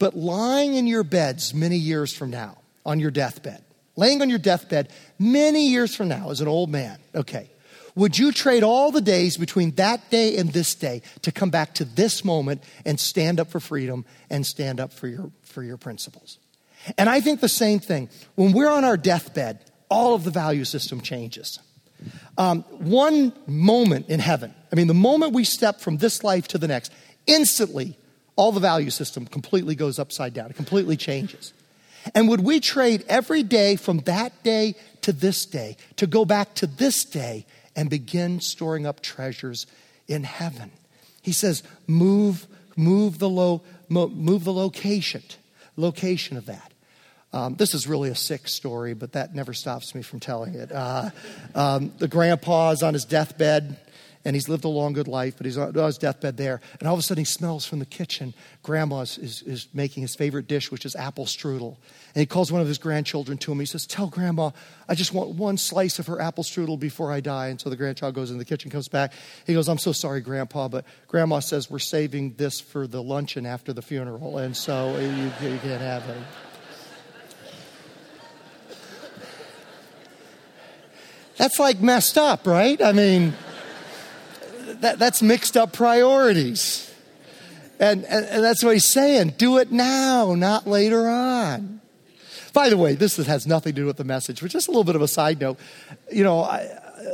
but 0.00 0.16
lying 0.16 0.74
in 0.74 0.88
your 0.88 1.04
beds 1.04 1.54
many 1.54 1.76
years 1.76 2.12
from 2.12 2.30
now, 2.30 2.58
on 2.84 2.98
your 2.98 3.12
deathbed, 3.12 3.62
laying 3.94 4.20
on 4.22 4.28
your 4.28 4.40
deathbed 4.40 4.90
many 5.20 5.68
years 5.68 5.94
from 5.94 6.08
now 6.08 6.30
as 6.30 6.40
an 6.40 6.48
old 6.48 6.68
man, 6.68 6.98
okay, 7.14 7.48
would 7.94 8.18
you 8.18 8.32
trade 8.32 8.64
all 8.64 8.90
the 8.90 9.02
days 9.02 9.36
between 9.36 9.72
that 9.72 10.10
day 10.10 10.36
and 10.36 10.52
this 10.52 10.74
day 10.74 11.02
to 11.20 11.30
come 11.30 11.50
back 11.50 11.74
to 11.74 11.84
this 11.84 12.24
moment 12.24 12.64
and 12.84 12.98
stand 12.98 13.38
up 13.38 13.50
for 13.50 13.60
freedom 13.60 14.04
and 14.30 14.44
stand 14.44 14.80
up 14.80 14.92
for 14.92 15.06
your, 15.06 15.30
for 15.42 15.62
your 15.62 15.76
principles? 15.76 16.38
And 16.98 17.08
I 17.08 17.20
think 17.20 17.40
the 17.40 17.48
same 17.48 17.78
thing. 17.78 18.08
When 18.34 18.52
we're 18.52 18.70
on 18.70 18.84
our 18.84 18.96
deathbed, 18.96 19.60
all 19.92 20.14
of 20.14 20.24
the 20.24 20.30
value 20.30 20.64
system 20.64 21.00
changes. 21.02 21.58
Um, 22.38 22.62
one 22.78 23.32
moment 23.46 24.08
in 24.08 24.20
heaven, 24.20 24.54
I 24.72 24.76
mean, 24.76 24.86
the 24.86 24.94
moment 24.94 25.34
we 25.34 25.44
step 25.44 25.80
from 25.80 25.98
this 25.98 26.24
life 26.24 26.48
to 26.48 26.58
the 26.58 26.66
next, 26.66 26.92
instantly, 27.26 27.96
all 28.34 28.52
the 28.52 28.60
value 28.60 28.90
system 28.90 29.26
completely 29.26 29.74
goes 29.74 29.98
upside 29.98 30.32
down. 30.32 30.50
It 30.50 30.56
completely 30.56 30.96
changes. 30.96 31.52
And 32.14 32.28
would 32.28 32.40
we 32.40 32.58
trade 32.58 33.04
every 33.08 33.42
day 33.42 33.76
from 33.76 33.98
that 34.00 34.42
day 34.42 34.74
to 35.02 35.12
this 35.12 35.44
day 35.44 35.76
to 35.96 36.06
go 36.06 36.24
back 36.24 36.54
to 36.54 36.66
this 36.66 37.04
day 37.04 37.44
and 37.76 37.90
begin 37.90 38.40
storing 38.40 38.86
up 38.86 39.02
treasures 39.02 39.66
in 40.08 40.24
heaven? 40.24 40.72
He 41.20 41.32
says, 41.32 41.62
move, 41.86 42.46
move 42.76 43.18
the 43.18 43.28
low, 43.28 43.62
move 43.88 44.44
the 44.44 44.52
location, 44.52 45.22
location 45.76 46.36
of 46.38 46.46
that. 46.46 46.71
Um, 47.32 47.54
this 47.54 47.72
is 47.74 47.86
really 47.86 48.10
a 48.10 48.14
sick 48.14 48.46
story, 48.46 48.94
but 48.94 49.12
that 49.12 49.34
never 49.34 49.54
stops 49.54 49.94
me 49.94 50.02
from 50.02 50.20
telling 50.20 50.54
it. 50.54 50.70
Uh, 50.70 51.10
um, 51.54 51.92
the 51.98 52.08
grandpa 52.08 52.70
is 52.70 52.82
on 52.82 52.92
his 52.92 53.06
deathbed, 53.06 53.78
and 54.24 54.36
he's 54.36 54.48
lived 54.48 54.64
a 54.64 54.68
long, 54.68 54.92
good 54.92 55.08
life, 55.08 55.34
but 55.36 55.46
he's 55.46 55.56
on 55.56 55.74
his 55.74 55.98
deathbed 55.98 56.36
there. 56.36 56.60
And 56.78 56.86
all 56.86 56.94
of 56.94 57.00
a 57.00 57.02
sudden, 57.02 57.22
he 57.22 57.24
smells 57.24 57.64
from 57.64 57.78
the 57.78 57.86
kitchen. 57.86 58.34
Grandma 58.62 59.00
is, 59.00 59.18
is, 59.18 59.42
is 59.42 59.68
making 59.72 60.02
his 60.02 60.14
favorite 60.14 60.46
dish, 60.46 60.70
which 60.70 60.84
is 60.84 60.94
apple 60.94 61.24
strudel. 61.24 61.76
And 62.14 62.20
he 62.20 62.26
calls 62.26 62.52
one 62.52 62.60
of 62.60 62.68
his 62.68 62.78
grandchildren 62.78 63.38
to 63.38 63.50
him. 63.50 63.58
He 63.58 63.66
says, 63.66 63.86
Tell 63.86 64.06
grandma, 64.06 64.50
I 64.88 64.94
just 64.94 65.12
want 65.12 65.30
one 65.30 65.56
slice 65.56 65.98
of 65.98 66.06
her 66.06 66.20
apple 66.20 66.44
strudel 66.44 66.78
before 66.78 67.10
I 67.10 67.20
die. 67.20 67.48
And 67.48 67.60
so 67.60 67.70
the 67.70 67.76
grandchild 67.76 68.14
goes 68.14 68.30
in 68.30 68.38
the 68.38 68.44
kitchen, 68.44 68.70
comes 68.70 68.88
back. 68.88 69.12
He 69.46 69.54
goes, 69.54 69.68
I'm 69.68 69.78
so 69.78 69.92
sorry, 69.92 70.20
grandpa, 70.20 70.68
but 70.68 70.84
grandma 71.08 71.40
says 71.40 71.70
we're 71.70 71.78
saving 71.80 72.34
this 72.34 72.60
for 72.60 72.86
the 72.86 73.02
luncheon 73.02 73.46
after 73.46 73.72
the 73.72 73.82
funeral. 73.82 74.38
And 74.38 74.56
so 74.56 74.96
you, 74.98 75.50
you 75.50 75.58
can't 75.58 75.80
have 75.80 76.08
it. 76.08 76.18
That's 81.42 81.58
like 81.58 81.80
messed 81.80 82.18
up, 82.18 82.46
right? 82.46 82.80
I 82.80 82.92
mean, 82.92 83.34
that, 84.74 85.00
that's 85.00 85.22
mixed 85.22 85.56
up 85.56 85.72
priorities. 85.72 86.88
And, 87.80 88.04
and, 88.04 88.24
and, 88.26 88.44
that's 88.44 88.62
what 88.62 88.74
he's 88.74 88.92
saying. 88.92 89.34
Do 89.38 89.58
it 89.58 89.72
now, 89.72 90.36
not 90.36 90.68
later 90.68 91.08
on. 91.08 91.80
By 92.52 92.68
the 92.68 92.76
way, 92.76 92.94
this 92.94 93.16
has 93.16 93.44
nothing 93.44 93.74
to 93.74 93.80
do 93.80 93.86
with 93.86 93.96
the 93.96 94.04
message, 94.04 94.40
but 94.40 94.52
just 94.52 94.68
a 94.68 94.70
little 94.70 94.84
bit 94.84 94.94
of 94.94 95.02
a 95.02 95.08
side 95.08 95.40
note. 95.40 95.58
You 96.12 96.22
know, 96.22 96.42
I, 96.44 96.62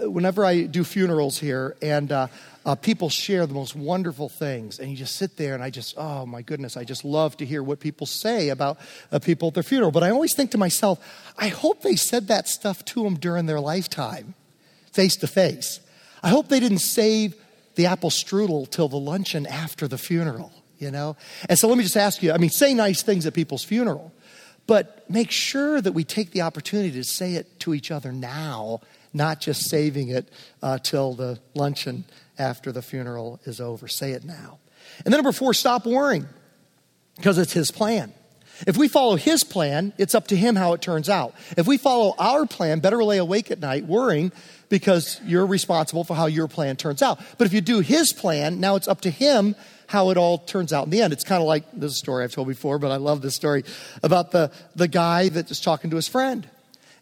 whenever 0.02 0.44
I 0.44 0.64
do 0.64 0.84
funerals 0.84 1.38
here, 1.38 1.74
and 1.80 2.12
uh, 2.12 2.26
uh, 2.68 2.74
people 2.74 3.08
share 3.08 3.46
the 3.46 3.54
most 3.54 3.74
wonderful 3.74 4.28
things, 4.28 4.78
and 4.78 4.90
you 4.90 4.96
just 4.98 5.16
sit 5.16 5.38
there, 5.38 5.54
and 5.54 5.62
I 5.62 5.70
just, 5.70 5.94
oh 5.96 6.26
my 6.26 6.42
goodness, 6.42 6.76
I 6.76 6.84
just 6.84 7.02
love 7.02 7.34
to 7.38 7.46
hear 7.46 7.62
what 7.62 7.80
people 7.80 8.06
say 8.06 8.50
about 8.50 8.78
uh, 9.10 9.18
people 9.18 9.48
at 9.48 9.54
their 9.54 9.62
funeral. 9.62 9.90
But 9.90 10.02
I 10.02 10.10
always 10.10 10.34
think 10.34 10.50
to 10.50 10.58
myself, 10.58 11.32
I 11.38 11.48
hope 11.48 11.80
they 11.80 11.96
said 11.96 12.28
that 12.28 12.46
stuff 12.46 12.84
to 12.84 13.04
them 13.04 13.14
during 13.14 13.46
their 13.46 13.58
lifetime, 13.58 14.34
face 14.92 15.16
to 15.16 15.26
face. 15.26 15.80
I 16.22 16.28
hope 16.28 16.48
they 16.48 16.60
didn't 16.60 16.80
save 16.80 17.34
the 17.76 17.86
apple 17.86 18.10
strudel 18.10 18.70
till 18.70 18.88
the 18.90 18.98
luncheon 18.98 19.46
after 19.46 19.88
the 19.88 19.96
funeral, 19.96 20.52
you 20.78 20.90
know? 20.90 21.16
And 21.48 21.58
so 21.58 21.68
let 21.68 21.78
me 21.78 21.84
just 21.84 21.96
ask 21.96 22.22
you 22.22 22.32
I 22.32 22.36
mean, 22.36 22.50
say 22.50 22.74
nice 22.74 23.02
things 23.02 23.24
at 23.24 23.32
people's 23.32 23.64
funeral, 23.64 24.12
but 24.66 25.08
make 25.08 25.30
sure 25.30 25.80
that 25.80 25.92
we 25.92 26.04
take 26.04 26.32
the 26.32 26.42
opportunity 26.42 26.90
to 26.90 27.04
say 27.04 27.32
it 27.32 27.60
to 27.60 27.72
each 27.72 27.90
other 27.90 28.12
now 28.12 28.82
not 29.14 29.40
just 29.40 29.68
saving 29.68 30.08
it 30.08 30.28
uh, 30.62 30.78
till 30.78 31.14
the 31.14 31.38
luncheon 31.54 32.04
after 32.38 32.72
the 32.72 32.82
funeral 32.82 33.40
is 33.44 33.60
over. 33.60 33.88
Say 33.88 34.12
it 34.12 34.24
now. 34.24 34.58
And 35.04 35.12
then 35.12 35.18
number 35.18 35.32
four, 35.32 35.54
stop 35.54 35.86
worrying 35.86 36.26
because 37.16 37.38
it's 37.38 37.52
his 37.52 37.70
plan. 37.70 38.12
If 38.66 38.76
we 38.76 38.88
follow 38.88 39.16
his 39.16 39.44
plan, 39.44 39.92
it's 39.98 40.14
up 40.14 40.28
to 40.28 40.36
him 40.36 40.56
how 40.56 40.72
it 40.72 40.82
turns 40.82 41.08
out. 41.08 41.34
If 41.56 41.66
we 41.66 41.78
follow 41.78 42.14
our 42.18 42.44
plan, 42.46 42.80
better 42.80 43.02
lay 43.04 43.18
awake 43.18 43.50
at 43.50 43.60
night 43.60 43.86
worrying 43.86 44.32
because 44.68 45.20
you're 45.24 45.46
responsible 45.46 46.04
for 46.04 46.14
how 46.14 46.26
your 46.26 46.48
plan 46.48 46.76
turns 46.76 47.00
out. 47.00 47.20
But 47.38 47.46
if 47.46 47.52
you 47.52 47.60
do 47.60 47.80
his 47.80 48.12
plan, 48.12 48.58
now 48.58 48.76
it's 48.76 48.88
up 48.88 49.02
to 49.02 49.10
him 49.10 49.54
how 49.86 50.10
it 50.10 50.16
all 50.16 50.38
turns 50.38 50.72
out 50.72 50.84
in 50.84 50.90
the 50.90 51.00
end. 51.02 51.12
It's 51.12 51.24
kind 51.24 51.40
of 51.40 51.46
like 51.46 51.64
this 51.72 51.98
story 51.98 52.24
I've 52.24 52.32
told 52.32 52.48
before, 52.48 52.78
but 52.78 52.90
I 52.90 52.96
love 52.96 53.22
this 53.22 53.34
story 53.34 53.64
about 54.02 54.32
the, 54.32 54.50
the 54.74 54.88
guy 54.88 55.28
that 55.30 55.50
is 55.50 55.60
talking 55.60 55.90
to 55.90 55.96
his 55.96 56.08
friend. 56.08 56.48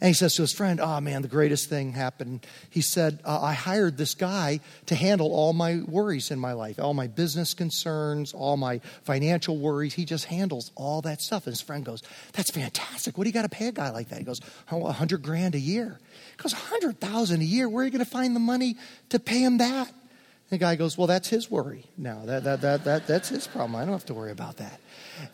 And 0.00 0.08
he 0.08 0.14
says 0.14 0.34
to 0.34 0.42
his 0.42 0.52
friend, 0.52 0.80
Oh 0.80 1.00
man, 1.00 1.22
the 1.22 1.28
greatest 1.28 1.68
thing 1.68 1.92
happened. 1.92 2.46
He 2.68 2.80
said, 2.80 3.20
uh, 3.24 3.40
I 3.40 3.54
hired 3.54 3.96
this 3.96 4.14
guy 4.14 4.60
to 4.86 4.94
handle 4.94 5.32
all 5.32 5.52
my 5.52 5.80
worries 5.86 6.30
in 6.30 6.38
my 6.38 6.52
life, 6.52 6.78
all 6.78 6.94
my 6.94 7.06
business 7.06 7.54
concerns, 7.54 8.34
all 8.34 8.56
my 8.56 8.80
financial 9.04 9.56
worries. 9.58 9.94
He 9.94 10.04
just 10.04 10.26
handles 10.26 10.70
all 10.74 11.00
that 11.02 11.22
stuff. 11.22 11.46
And 11.46 11.52
his 11.52 11.62
friend 11.62 11.84
goes, 11.84 12.02
That's 12.32 12.50
fantastic. 12.50 13.16
What 13.16 13.24
do 13.24 13.30
you 13.30 13.34
got 13.34 13.42
to 13.42 13.48
pay 13.48 13.68
a 13.68 13.72
guy 13.72 13.90
like 13.90 14.08
that? 14.10 14.18
He 14.18 14.24
goes, 14.24 14.40
oh, 14.70 14.78
100 14.78 15.22
grand 15.22 15.54
a 15.54 15.58
year. 15.58 15.98
He 16.36 16.42
goes, 16.42 16.52
100,000 16.52 17.40
a 17.40 17.44
year? 17.44 17.68
Where 17.68 17.82
are 17.82 17.84
you 17.84 17.90
going 17.90 18.04
to 18.04 18.10
find 18.10 18.34
the 18.34 18.40
money 18.40 18.76
to 19.10 19.18
pay 19.18 19.42
him 19.42 19.58
that? 19.58 19.88
And 19.88 19.94
the 20.50 20.58
guy 20.58 20.76
goes, 20.76 20.96
Well, 20.96 21.06
that's 21.06 21.28
his 21.28 21.50
worry 21.50 21.86
now. 21.96 22.22
That, 22.24 22.44
that, 22.44 22.60
that, 22.60 22.84
that, 22.84 23.06
that's 23.06 23.28
his 23.28 23.46
problem. 23.46 23.74
I 23.76 23.80
don't 23.80 23.92
have 23.92 24.06
to 24.06 24.14
worry 24.14 24.30
about 24.30 24.58
that. 24.58 24.80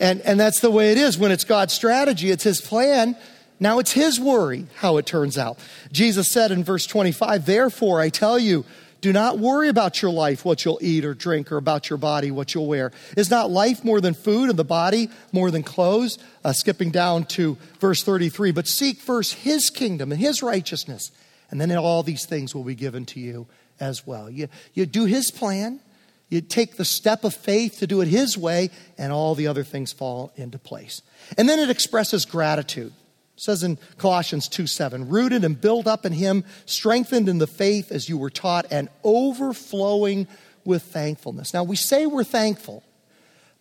And, 0.01 0.21
and 0.23 0.41
that's 0.41 0.61
the 0.61 0.71
way 0.71 0.93
it 0.93 0.99
is 0.99 1.19
when 1.19 1.33
it's 1.33 1.45
God's 1.45 1.75
strategy, 1.75 2.31
it's 2.31 2.45
his 2.45 2.61
plan 2.61 3.17
now 3.63 3.79
it's 3.79 3.93
his 3.93 4.19
worry 4.19 4.67
how 4.77 4.97
it 4.97 5.07
turns 5.07 5.39
out. 5.39 5.59
Jesus 5.93 6.29
said 6.29 6.51
in 6.51 6.65
verse 6.65 6.87
25, 6.87 7.47
Therefore 7.47 8.01
I 8.01 8.09
tell 8.09 8.39
you, 8.39 8.65
do 9.03 9.13
not 9.13 9.39
worry 9.39 9.69
about 9.69 10.01
your 10.01 10.13
life, 10.13 10.45
what 10.45 10.65
you'll 10.65 10.79
eat 10.81 11.05
or 11.05 11.13
drink, 11.13 11.51
or 11.51 11.57
about 11.57 11.91
your 11.91 11.97
body, 11.97 12.31
what 12.31 12.55
you'll 12.55 12.69
wear. 12.69 12.93
Is 13.17 13.31
not 13.31 13.51
life 13.51 13.85
more 13.85 14.01
than 14.01 14.15
food, 14.15 14.49
and 14.49 14.59
the 14.59 14.65
body 14.65 15.11
more 15.33 15.51
than 15.51 15.65
clothes? 15.65 16.19
Uh, 16.45 16.53
skipping 16.53 16.91
down 16.91 17.25
to 17.25 17.59
verse 17.81 18.05
33, 18.05 18.53
but 18.53 18.69
seek 18.69 18.99
first 18.99 19.35
his 19.35 19.71
kingdom 19.71 20.13
and 20.13 20.21
his 20.21 20.41
righteousness, 20.41 21.11
and 21.51 21.61
then 21.61 21.77
all 21.77 22.05
these 22.05 22.27
things 22.27 22.55
will 22.55 22.63
be 22.63 22.77
given 22.77 23.05
to 23.07 23.19
you 23.19 23.49
as 23.81 24.07
well. 24.07 24.31
You, 24.31 24.47
you 24.73 24.87
do 24.87 25.05
his 25.05 25.33
plan, 25.33 25.81
you 26.29 26.41
take 26.41 26.77
the 26.77 26.85
step 26.85 27.25
of 27.25 27.35
faith 27.35 27.81
to 27.81 27.89
do 27.89 28.03
it 28.03 28.09
his 28.09 28.39
way, 28.39 28.71
and 28.97 29.13
all 29.13 29.35
the 29.35 29.49
other 29.49 29.65
things 29.65 29.93
fall 29.93 30.33
into 30.37 30.61
place. 30.61 31.03
And 31.37 31.49
then 31.49 31.59
it 31.59 31.71
expresses 31.71 32.25
gratitude 32.25 32.93
says 33.37 33.63
in 33.63 33.79
Colossians 33.99 34.49
2 34.49 34.67
7, 34.67 35.09
rooted 35.09 35.45
and 35.45 35.61
built 35.61 35.87
up 35.87 36.05
in 36.07 36.13
him, 36.13 36.45
strengthened 36.67 37.29
in 37.29 37.39
the 37.39 37.47
faith 37.47 37.91
as 37.91 38.09
you 38.09 38.19
were 38.19 38.31
taught, 38.31 38.67
and 38.71 38.89
overflowing 39.03 40.29
with 40.65 40.83
thankfulness. 40.83 41.53
Now, 41.53 41.65
we 41.65 41.77
say 41.77 42.07
we're 42.07 42.25
thankful, 42.25 42.83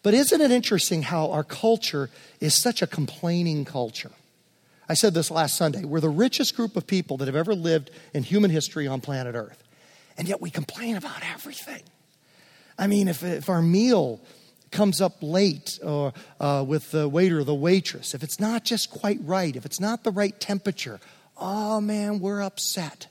but 0.04 0.14
isn't 0.14 0.42
it 0.42 0.52
interesting 0.52 1.04
how 1.04 1.32
our 1.32 1.44
culture 1.44 2.10
is 2.40 2.54
such 2.54 2.82
a 2.82 2.88
complaining 2.88 3.66
culture? 3.66 4.12
I 4.90 4.94
said 4.94 5.14
this 5.14 5.32
last 5.32 5.56
Sunday. 5.56 5.86
We're 5.86 6.02
the 6.02 6.10
richest 6.10 6.56
group 6.56 6.76
of 6.76 6.86
people 6.86 7.18
that 7.18 7.28
have 7.28 7.36
ever 7.36 7.56
lived 7.56 7.92
in 8.14 8.24
human 8.24 8.52
history 8.52 8.88
on 8.88 9.00
planet 9.00 9.36
Earth. 9.36 9.64
And 10.18 10.28
yet 10.28 10.42
we 10.42 10.50
complain 10.50 10.98
about 10.98 11.24
everything. 11.34 11.82
I 12.78 12.88
mean, 12.88 13.08
if, 13.08 13.24
if 13.24 13.48
our 13.48 13.62
meal 13.62 14.20
comes 14.72 15.02
up 15.02 15.18
late 15.22 15.80
or 15.84 16.14
uh, 16.40 16.64
with 16.68 16.92
the 16.92 17.08
waiter 17.08 17.40
or 17.40 17.44
the 17.44 17.54
waitress, 17.54 18.14
if 18.14 18.24
it's 18.24 18.40
not 18.40 18.64
just 18.64 18.90
quite 18.90 19.20
right, 19.24 19.56
if 19.56 19.66
it's 19.66 19.80
not 19.80 20.04
the 20.04 20.12
right 20.12 20.40
temperature, 20.40 21.00
oh 21.38 21.82
man, 21.82 22.20
we're 22.20 22.42
upset. 22.42 23.08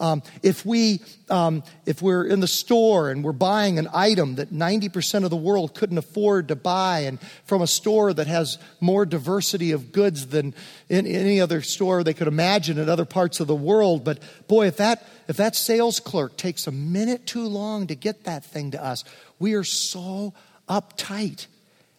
Um, 0.00 0.22
if 0.44 0.64
we 0.64 1.00
um, 1.28 1.64
if 1.84 2.00
we're 2.00 2.24
in 2.24 2.38
the 2.38 2.46
store 2.46 3.10
and 3.10 3.24
we're 3.24 3.32
buying 3.32 3.80
an 3.80 3.88
item 3.92 4.36
that 4.36 4.52
90% 4.52 5.24
of 5.24 5.30
the 5.30 5.36
world 5.36 5.74
couldn't 5.74 5.98
afford 5.98 6.48
to 6.48 6.56
buy 6.56 7.00
and 7.00 7.18
from 7.44 7.62
a 7.62 7.66
store 7.66 8.12
that 8.14 8.28
has 8.28 8.58
more 8.80 9.04
diversity 9.04 9.72
of 9.72 9.90
goods 9.90 10.28
than 10.28 10.54
in 10.88 11.04
any 11.04 11.40
other 11.40 11.62
store 11.62 12.04
they 12.04 12.14
could 12.14 12.28
imagine 12.28 12.78
in 12.78 12.88
other 12.88 13.04
parts 13.04 13.40
of 13.40 13.48
the 13.48 13.56
world 13.56 14.04
but 14.04 14.20
boy 14.46 14.68
if 14.68 14.76
that 14.76 15.04
if 15.26 15.36
that 15.36 15.56
sales 15.56 15.98
clerk 15.98 16.36
takes 16.36 16.68
a 16.68 16.72
minute 16.72 17.26
too 17.26 17.46
long 17.46 17.88
to 17.88 17.96
get 17.96 18.22
that 18.22 18.44
thing 18.44 18.70
to 18.70 18.82
us 18.82 19.04
we 19.40 19.54
are 19.54 19.64
so 19.64 20.32
uptight. 20.68 21.46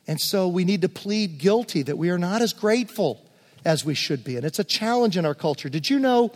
And 0.08 0.19
so 0.19 0.47
we 0.47 0.65
need 0.65 0.82
to 0.82 0.89
plead 0.89 1.38
guilty 1.38 1.84
that 1.84 1.97
we 1.97 2.10
are 2.10 2.17
not 2.17 2.41
as 2.41 2.53
grateful 2.53 3.23
as 3.65 3.84
we 3.86 3.93
should 3.93 4.23
be. 4.23 4.38
And 4.38 4.45
it's 4.45 4.60
a 4.60 4.63
challenge 4.63 5.17
in 5.17 5.25
our 5.25 5.36
culture. 5.36 5.69
Did 5.69 5.89
you 5.89 5.99
know 5.99 6.32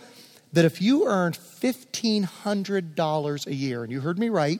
that 0.54 0.66
if 0.66 0.82
you 0.82 1.06
earned 1.08 1.36
$1,500 1.36 3.48
a 3.48 3.54
year, 3.54 3.84
and 3.84 3.92
you 3.92 4.02
heard 4.02 4.20
me 4.20 4.30
right, 4.30 4.60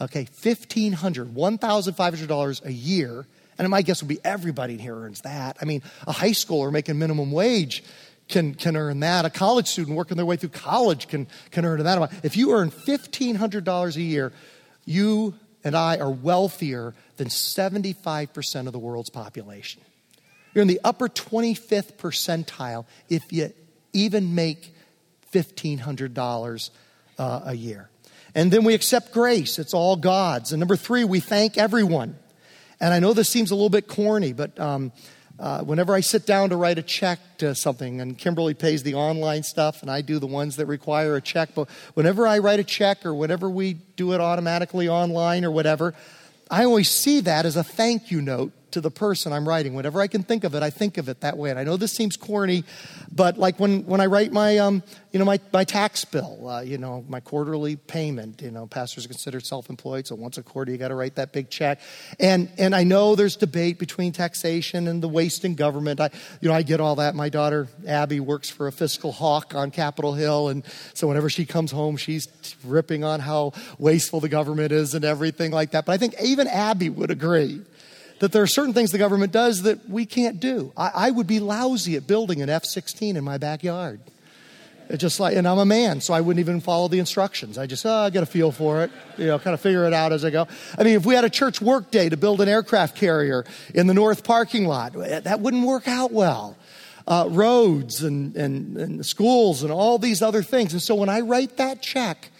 okay, 0.00 0.24
$1,500, 0.24 1.32
$1,500 1.32 2.64
a 2.64 2.72
year, 2.72 3.26
and 3.58 3.68
my 3.68 3.82
guess 3.82 4.02
would 4.02 4.08
be 4.08 4.18
everybody 4.24 4.74
in 4.74 4.80
here 4.80 4.96
earns 4.96 5.20
that. 5.20 5.56
I 5.60 5.64
mean, 5.64 5.82
a 6.06 6.12
high 6.12 6.30
schooler 6.30 6.72
making 6.72 6.98
minimum 6.98 7.30
wage 7.30 7.84
can, 8.28 8.54
can 8.54 8.76
earn 8.76 9.00
that. 9.00 9.24
A 9.24 9.30
college 9.30 9.68
student 9.68 9.96
working 9.96 10.16
their 10.16 10.26
way 10.26 10.36
through 10.36 10.48
college 10.48 11.08
can, 11.08 11.26
can 11.50 11.64
earn 11.64 11.82
that 11.82 11.98
amount. 11.98 12.12
If 12.22 12.36
you 12.36 12.52
earn 12.52 12.70
$1,500 12.70 13.96
a 13.96 14.00
year, 14.00 14.32
you 14.86 15.34
and 15.64 15.74
I 15.74 15.96
are 15.96 16.10
wealthier 16.10 16.94
than 17.16 17.28
75% 17.28 18.66
of 18.66 18.72
the 18.72 18.78
world's 18.78 19.10
population. 19.10 19.82
You're 20.52 20.62
in 20.62 20.68
the 20.68 20.80
upper 20.84 21.08
25th 21.08 21.94
percentile 21.94 22.84
if 23.08 23.32
you 23.32 23.52
even 23.92 24.34
make 24.34 24.74
$1,500 25.32 26.70
uh, 27.18 27.40
a 27.44 27.54
year. 27.54 27.88
And 28.34 28.52
then 28.52 28.64
we 28.64 28.74
accept 28.74 29.12
grace, 29.12 29.58
it's 29.58 29.74
all 29.74 29.96
God's. 29.96 30.52
And 30.52 30.60
number 30.60 30.76
three, 30.76 31.04
we 31.04 31.20
thank 31.20 31.56
everyone. 31.56 32.16
And 32.80 32.92
I 32.92 32.98
know 32.98 33.12
this 33.12 33.28
seems 33.28 33.50
a 33.50 33.54
little 33.54 33.70
bit 33.70 33.88
corny, 33.88 34.32
but 34.32 34.58
um, 34.58 34.92
uh, 35.38 35.62
whenever 35.62 35.94
I 35.94 36.00
sit 36.00 36.26
down 36.26 36.50
to 36.50 36.56
write 36.56 36.78
a 36.78 36.82
check 36.82 37.18
to 37.38 37.54
something, 37.54 38.00
and 38.00 38.16
Kimberly 38.16 38.54
pays 38.54 38.82
the 38.82 38.94
online 38.94 39.42
stuff, 39.42 39.82
and 39.82 39.90
I 39.90 40.00
do 40.00 40.18
the 40.18 40.26
ones 40.26 40.56
that 40.56 40.66
require 40.66 41.16
a 41.16 41.20
check, 41.20 41.50
but 41.54 41.68
whenever 41.94 42.26
I 42.26 42.38
write 42.38 42.60
a 42.60 42.64
check 42.64 43.04
or 43.04 43.14
whenever 43.14 43.50
we 43.50 43.74
do 43.74 44.12
it 44.12 44.20
automatically 44.20 44.88
online 44.88 45.44
or 45.44 45.50
whatever, 45.50 45.94
I 46.50 46.64
always 46.64 46.90
see 46.90 47.20
that 47.20 47.46
as 47.46 47.56
a 47.56 47.64
thank 47.64 48.10
you 48.10 48.20
note 48.20 48.52
to 48.74 48.80
the 48.80 48.90
person 48.90 49.32
I'm 49.32 49.48
writing. 49.48 49.74
Whenever 49.74 50.00
I 50.00 50.08
can 50.08 50.22
think 50.22 50.44
of 50.44 50.54
it, 50.54 50.62
I 50.62 50.70
think 50.70 50.98
of 50.98 51.08
it 51.08 51.20
that 51.20 51.38
way. 51.38 51.50
And 51.50 51.58
I 51.58 51.64
know 51.64 51.76
this 51.76 51.92
seems 51.92 52.16
corny, 52.16 52.64
but 53.10 53.38
like 53.38 53.58
when, 53.58 53.86
when 53.86 54.00
I 54.00 54.06
write 54.06 54.32
my, 54.32 54.58
um, 54.58 54.82
you 55.12 55.18
know, 55.20 55.24
my, 55.24 55.38
my 55.52 55.62
tax 55.62 56.04
bill, 56.04 56.48
uh, 56.48 56.60
you 56.60 56.76
know, 56.76 57.04
my 57.08 57.20
quarterly 57.20 57.76
payment, 57.76 58.42
you 58.42 58.50
know, 58.50 58.66
pastors 58.66 59.04
are 59.04 59.08
considered 59.08 59.46
self-employed, 59.46 60.08
so 60.08 60.16
once 60.16 60.38
a 60.38 60.42
quarter 60.42 60.72
you 60.72 60.76
got 60.76 60.88
to 60.88 60.96
write 60.96 61.14
that 61.14 61.32
big 61.32 61.50
check. 61.50 61.80
And, 62.18 62.50
and 62.58 62.74
I 62.74 62.82
know 62.82 63.14
there's 63.14 63.36
debate 63.36 63.78
between 63.78 64.10
taxation 64.10 64.88
and 64.88 65.00
the 65.00 65.08
waste 65.08 65.44
in 65.44 65.54
government. 65.54 66.00
I, 66.00 66.10
you 66.40 66.48
know, 66.48 66.54
I 66.54 66.62
get 66.62 66.80
all 66.80 66.96
that. 66.96 67.14
My 67.14 67.28
daughter, 67.28 67.68
Abby, 67.86 68.18
works 68.18 68.50
for 68.50 68.66
a 68.66 68.72
fiscal 68.72 69.12
hawk 69.12 69.54
on 69.54 69.70
Capitol 69.70 70.14
Hill. 70.14 70.48
And 70.48 70.64
so 70.94 71.06
whenever 71.06 71.30
she 71.30 71.46
comes 71.46 71.70
home, 71.70 71.96
she's 71.96 72.26
ripping 72.64 73.04
on 73.04 73.20
how 73.20 73.52
wasteful 73.78 74.18
the 74.18 74.28
government 74.28 74.72
is 74.72 74.94
and 74.94 75.04
everything 75.04 75.52
like 75.52 75.70
that. 75.70 75.86
But 75.86 75.92
I 75.92 75.98
think 75.98 76.14
even 76.20 76.48
Abby 76.48 76.90
would 76.90 77.12
agree 77.12 77.62
that 78.24 78.32
there 78.32 78.42
are 78.42 78.46
certain 78.46 78.72
things 78.72 78.90
the 78.90 78.96
government 78.96 79.32
does 79.32 79.64
that 79.64 79.86
we 79.86 80.06
can't 80.06 80.40
do. 80.40 80.72
I, 80.78 80.90
I 80.94 81.10
would 81.10 81.26
be 81.26 81.40
lousy 81.40 81.94
at 81.96 82.06
building 82.06 82.40
an 82.40 82.48
F 82.48 82.64
16 82.64 83.18
in 83.18 83.22
my 83.22 83.36
backyard. 83.36 84.00
Just 84.96 85.20
like, 85.20 85.36
and 85.36 85.46
I'm 85.46 85.58
a 85.58 85.66
man, 85.66 86.00
so 86.00 86.14
I 86.14 86.22
wouldn't 86.22 86.40
even 86.40 86.62
follow 86.62 86.88
the 86.88 86.98
instructions. 86.98 87.58
I 87.58 87.66
just, 87.66 87.84
oh, 87.84 87.90
I 87.90 88.08
get 88.08 88.22
a 88.22 88.26
feel 88.26 88.50
for 88.50 88.82
it, 88.82 88.90
you 89.18 89.26
know, 89.26 89.38
kind 89.38 89.52
of 89.52 89.60
figure 89.60 89.84
it 89.84 89.92
out 89.92 90.12
as 90.12 90.24
I 90.24 90.30
go. 90.30 90.48
I 90.78 90.84
mean, 90.84 90.94
if 90.94 91.04
we 91.04 91.14
had 91.14 91.24
a 91.24 91.30
church 91.30 91.60
work 91.60 91.90
day 91.90 92.08
to 92.08 92.16
build 92.16 92.40
an 92.40 92.48
aircraft 92.48 92.96
carrier 92.96 93.44
in 93.74 93.88
the 93.88 93.94
north 93.94 94.24
parking 94.24 94.66
lot, 94.66 94.94
that 94.94 95.40
wouldn't 95.40 95.66
work 95.66 95.86
out 95.86 96.10
well. 96.10 96.56
Uh, 97.06 97.28
roads 97.28 98.02
and, 98.02 98.34
and, 98.36 98.78
and 98.78 99.04
schools 99.04 99.62
and 99.62 99.70
all 99.70 99.98
these 99.98 100.22
other 100.22 100.42
things. 100.42 100.72
And 100.72 100.80
so 100.80 100.94
when 100.94 101.10
I 101.10 101.20
write 101.20 101.58
that 101.58 101.82
check, 101.82 102.30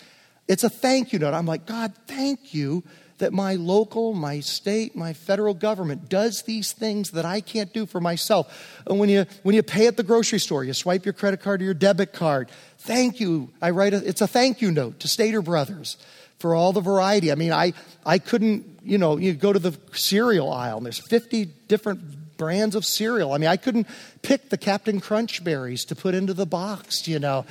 it's 0.49 0.65
a 0.65 0.71
thank 0.71 1.13
you 1.13 1.19
note. 1.19 1.35
I'm 1.35 1.45
like, 1.45 1.67
God, 1.67 1.93
thank 2.07 2.55
you 2.55 2.83
that 3.19 3.33
my 3.33 3.55
local, 3.55 4.13
my 4.13 4.41
state, 4.41 4.97
my 4.97 5.13
federal 5.13 5.55
government 5.55 6.09
does 6.09 6.43
these 6.43 6.73
things 6.73 7.13
that 7.13 7.25
I 7.25 7.41
can't 7.41 7.73
do 7.73 7.87
for 7.87 8.01
myself. 8.01 8.83
And 8.87 8.99
when 8.99 9.09
you, 9.09 9.27
when 9.43 9.55
you 9.55 9.63
pay 9.63 9.87
at 9.87 9.97
the 9.97 10.03
grocery 10.03 10.41
store, 10.41 10.65
you 10.65 10.73
swipe 10.73 11.05
your 11.05 11.13
credit 11.13 11.41
card 11.41 11.63
or 11.63 11.65
your 11.65 11.75
debit 11.75 12.13
card. 12.13 12.51
Thank 12.79 13.21
you. 13.21 13.51
I 13.63 13.71
write 13.71 13.95
a, 13.95 14.07
it's 14.07 14.21
a 14.21 14.27
thank 14.27 14.61
you 14.61 14.71
note 14.71 15.01
to 15.01 15.09
Stater 15.09 15.43
Brothers 15.43 15.97
for 16.39 16.55
all 16.55 16.73
the 16.73 16.81
variety. 16.81 17.31
I 17.31 17.37
mean, 17.37 17.53
I, 17.53 17.73
I 18.05 18.19
couldn't, 18.19 18.81
you 18.83 18.99
know, 18.99 19.17
you 19.17 19.33
go 19.33 19.53
to 19.53 19.59
the 19.59 19.79
cereal 19.93 20.53
aisle 20.53 20.79
and 20.79 20.87
there's 20.87 20.99
50 21.09 21.47
different 21.69 22.37
brands 22.37 22.75
of 22.75 22.85
cereal. 22.85 23.33
I 23.33 23.39
mean, 23.39 23.49
I 23.49 23.57
couldn't 23.57 23.87
pick 24.23 24.51
the 24.51 24.59
Captain 24.59 25.01
Crunch 25.01 25.45
berries 25.45 25.85
to 25.87 25.97
put 25.97 26.15
into 26.15 26.35
the 26.35 26.47
box, 26.47 27.07
you 27.07 27.19
know. 27.19 27.47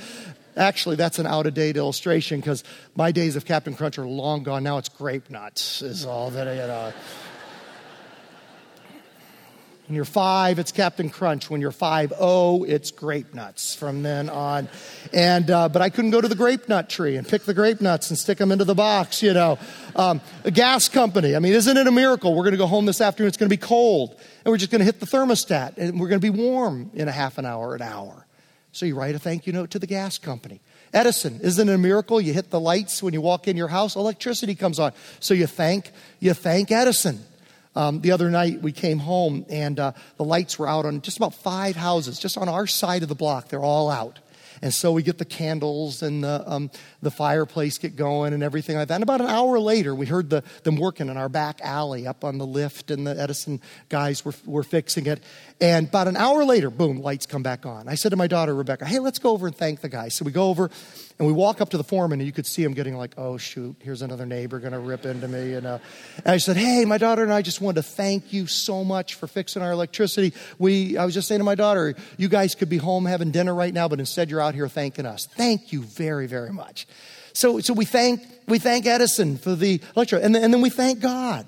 Actually, 0.56 0.96
that's 0.96 1.18
an 1.18 1.26
out 1.26 1.46
of 1.46 1.54
date 1.54 1.76
illustration 1.76 2.40
because 2.40 2.62
my 2.94 3.10
days 3.10 3.36
of 3.36 3.44
Captain 3.44 3.74
Crunch 3.74 3.98
are 3.98 4.06
long 4.06 4.42
gone. 4.42 4.62
Now 4.62 4.78
it's 4.78 4.88
grape 4.88 5.30
nuts, 5.30 5.82
is 5.82 6.06
all 6.06 6.30
that, 6.30 6.46
you 6.46 6.66
know. 6.66 6.92
When 9.86 9.96
you're 9.96 10.06
five, 10.06 10.58
it's 10.58 10.72
Captain 10.72 11.10
Crunch. 11.10 11.50
When 11.50 11.60
you're 11.60 11.70
five 11.70 12.10
oh, 12.18 12.64
it's 12.64 12.90
grape 12.90 13.34
nuts 13.34 13.74
from 13.74 14.02
then 14.02 14.30
on. 14.30 14.68
And 15.12 15.50
uh, 15.50 15.68
but 15.68 15.82
I 15.82 15.90
couldn't 15.90 16.10
go 16.10 16.22
to 16.22 16.28
the 16.28 16.34
grape 16.34 16.70
nut 16.70 16.88
tree 16.88 17.16
and 17.16 17.28
pick 17.28 17.42
the 17.42 17.52
grape 17.52 17.82
nuts 17.82 18.08
and 18.08 18.18
stick 18.18 18.38
them 18.38 18.50
into 18.50 18.64
the 18.64 18.74
box. 18.74 19.22
You 19.22 19.34
know, 19.34 19.58
um, 19.94 20.22
a 20.44 20.50
gas 20.50 20.88
company. 20.88 21.36
I 21.36 21.38
mean, 21.38 21.52
isn't 21.52 21.76
it 21.76 21.86
a 21.86 21.92
miracle? 21.92 22.34
We're 22.34 22.44
going 22.44 22.52
to 22.52 22.58
go 22.58 22.66
home 22.66 22.86
this 22.86 23.02
afternoon. 23.02 23.28
It's 23.28 23.36
going 23.36 23.50
to 23.50 23.54
be 23.54 23.60
cold, 23.60 24.16
and 24.44 24.52
we're 24.52 24.56
just 24.56 24.70
going 24.70 24.78
to 24.78 24.86
hit 24.86 25.00
the 25.00 25.06
thermostat, 25.06 25.76
and 25.76 26.00
we're 26.00 26.08
going 26.08 26.20
to 26.20 26.32
be 26.32 26.42
warm 26.42 26.90
in 26.94 27.08
a 27.08 27.12
half 27.12 27.36
an 27.36 27.44
hour, 27.44 27.74
an 27.74 27.82
hour. 27.82 28.23
So 28.74 28.86
you 28.86 28.96
write 28.96 29.14
a 29.14 29.20
thank 29.20 29.46
you 29.46 29.52
note 29.52 29.70
to 29.70 29.78
the 29.78 29.86
gas 29.86 30.18
company. 30.18 30.60
Edison, 30.92 31.38
isn't 31.40 31.68
it 31.68 31.72
a 31.72 31.78
miracle? 31.78 32.20
You 32.20 32.32
hit 32.32 32.50
the 32.50 32.58
lights 32.58 33.04
when 33.04 33.14
you 33.14 33.20
walk 33.20 33.46
in 33.46 33.56
your 33.56 33.68
house, 33.68 33.94
electricity 33.94 34.56
comes 34.56 34.80
on. 34.80 34.92
So 35.20 35.32
you 35.32 35.46
thank 35.46 35.92
you 36.18 36.34
thank 36.34 36.72
Edison. 36.72 37.20
Um, 37.76 38.00
the 38.00 38.10
other 38.10 38.30
night 38.30 38.62
we 38.62 38.72
came 38.72 38.98
home 38.98 39.46
and 39.48 39.78
uh, 39.78 39.92
the 40.16 40.24
lights 40.24 40.58
were 40.58 40.66
out 40.66 40.86
on 40.86 41.02
just 41.02 41.18
about 41.18 41.34
five 41.34 41.76
houses, 41.76 42.18
just 42.18 42.36
on 42.36 42.48
our 42.48 42.66
side 42.66 43.04
of 43.04 43.08
the 43.08 43.14
block. 43.14 43.46
They're 43.46 43.62
all 43.62 43.90
out. 43.90 44.18
And 44.60 44.74
so 44.74 44.90
we 44.90 45.04
get 45.04 45.18
the 45.18 45.24
candles 45.24 46.02
and 46.02 46.24
the, 46.24 46.42
um, 46.44 46.68
the 47.04 47.10
fireplace 47.10 47.78
get 47.78 47.94
going 47.96 48.32
and 48.32 48.42
everything 48.42 48.76
like 48.76 48.88
that. 48.88 48.94
And 48.94 49.02
about 49.02 49.20
an 49.20 49.28
hour 49.28 49.60
later, 49.60 49.94
we 49.94 50.06
heard 50.06 50.30
the, 50.30 50.42
them 50.64 50.76
working 50.76 51.08
in 51.08 51.16
our 51.16 51.28
back 51.28 51.60
alley 51.62 52.06
up 52.06 52.24
on 52.24 52.38
the 52.38 52.46
lift, 52.46 52.90
and 52.90 53.06
the 53.06 53.18
Edison 53.20 53.60
guys 53.88 54.24
were, 54.24 54.34
were 54.44 54.64
fixing 54.64 55.06
it. 55.06 55.22
And 55.60 55.88
about 55.88 56.08
an 56.08 56.16
hour 56.16 56.44
later, 56.44 56.70
boom, 56.70 57.00
lights 57.00 57.26
come 57.26 57.42
back 57.42 57.64
on. 57.64 57.88
I 57.88 57.94
said 57.94 58.10
to 58.10 58.16
my 58.16 58.26
daughter, 58.26 58.54
Rebecca, 58.54 58.84
hey, 58.84 58.98
let's 58.98 59.18
go 59.18 59.30
over 59.30 59.46
and 59.46 59.54
thank 59.54 59.80
the 59.80 59.88
guy. 59.88 60.08
So 60.08 60.24
we 60.24 60.32
go 60.32 60.48
over 60.48 60.70
and 61.18 61.28
we 61.28 61.32
walk 61.32 61.60
up 61.60 61.70
to 61.70 61.76
the 61.76 61.84
foreman, 61.84 62.18
and 62.18 62.26
you 62.26 62.32
could 62.32 62.46
see 62.46 62.64
him 62.64 62.74
getting 62.74 62.96
like, 62.96 63.14
oh, 63.16 63.36
shoot, 63.36 63.76
here's 63.78 64.02
another 64.02 64.26
neighbor 64.26 64.58
going 64.58 64.72
to 64.72 64.80
rip 64.80 65.06
into 65.06 65.28
me. 65.28 65.54
And, 65.54 65.66
uh, 65.66 65.78
and 66.16 66.26
I 66.26 66.38
said, 66.38 66.56
hey, 66.56 66.84
my 66.84 66.98
daughter 66.98 67.22
and 67.22 67.32
I 67.32 67.42
just 67.42 67.60
wanted 67.60 67.76
to 67.76 67.88
thank 67.88 68.32
you 68.32 68.48
so 68.48 68.82
much 68.82 69.14
for 69.14 69.28
fixing 69.28 69.62
our 69.62 69.70
electricity. 69.70 70.32
We, 70.58 70.96
I 70.96 71.04
was 71.04 71.14
just 71.14 71.28
saying 71.28 71.38
to 71.38 71.44
my 71.44 71.54
daughter, 71.54 71.94
you 72.16 72.28
guys 72.28 72.54
could 72.54 72.68
be 72.68 72.78
home 72.78 73.06
having 73.06 73.30
dinner 73.30 73.54
right 73.54 73.72
now, 73.72 73.86
but 73.86 74.00
instead 74.00 74.30
you're 74.30 74.40
out 74.40 74.54
here 74.54 74.68
thanking 74.68 75.06
us. 75.06 75.26
Thank 75.26 75.72
you 75.72 75.82
very, 75.82 76.26
very 76.26 76.52
much. 76.52 76.86
So, 77.34 77.58
so 77.58 77.74
we, 77.74 77.84
thank, 77.84 78.22
we 78.46 78.58
thank 78.58 78.86
Edison 78.86 79.36
for 79.36 79.54
the 79.54 79.80
lecture, 79.96 80.16
and 80.16 80.34
then, 80.34 80.44
and 80.44 80.54
then 80.54 80.60
we 80.60 80.70
thank 80.70 81.00
God. 81.00 81.46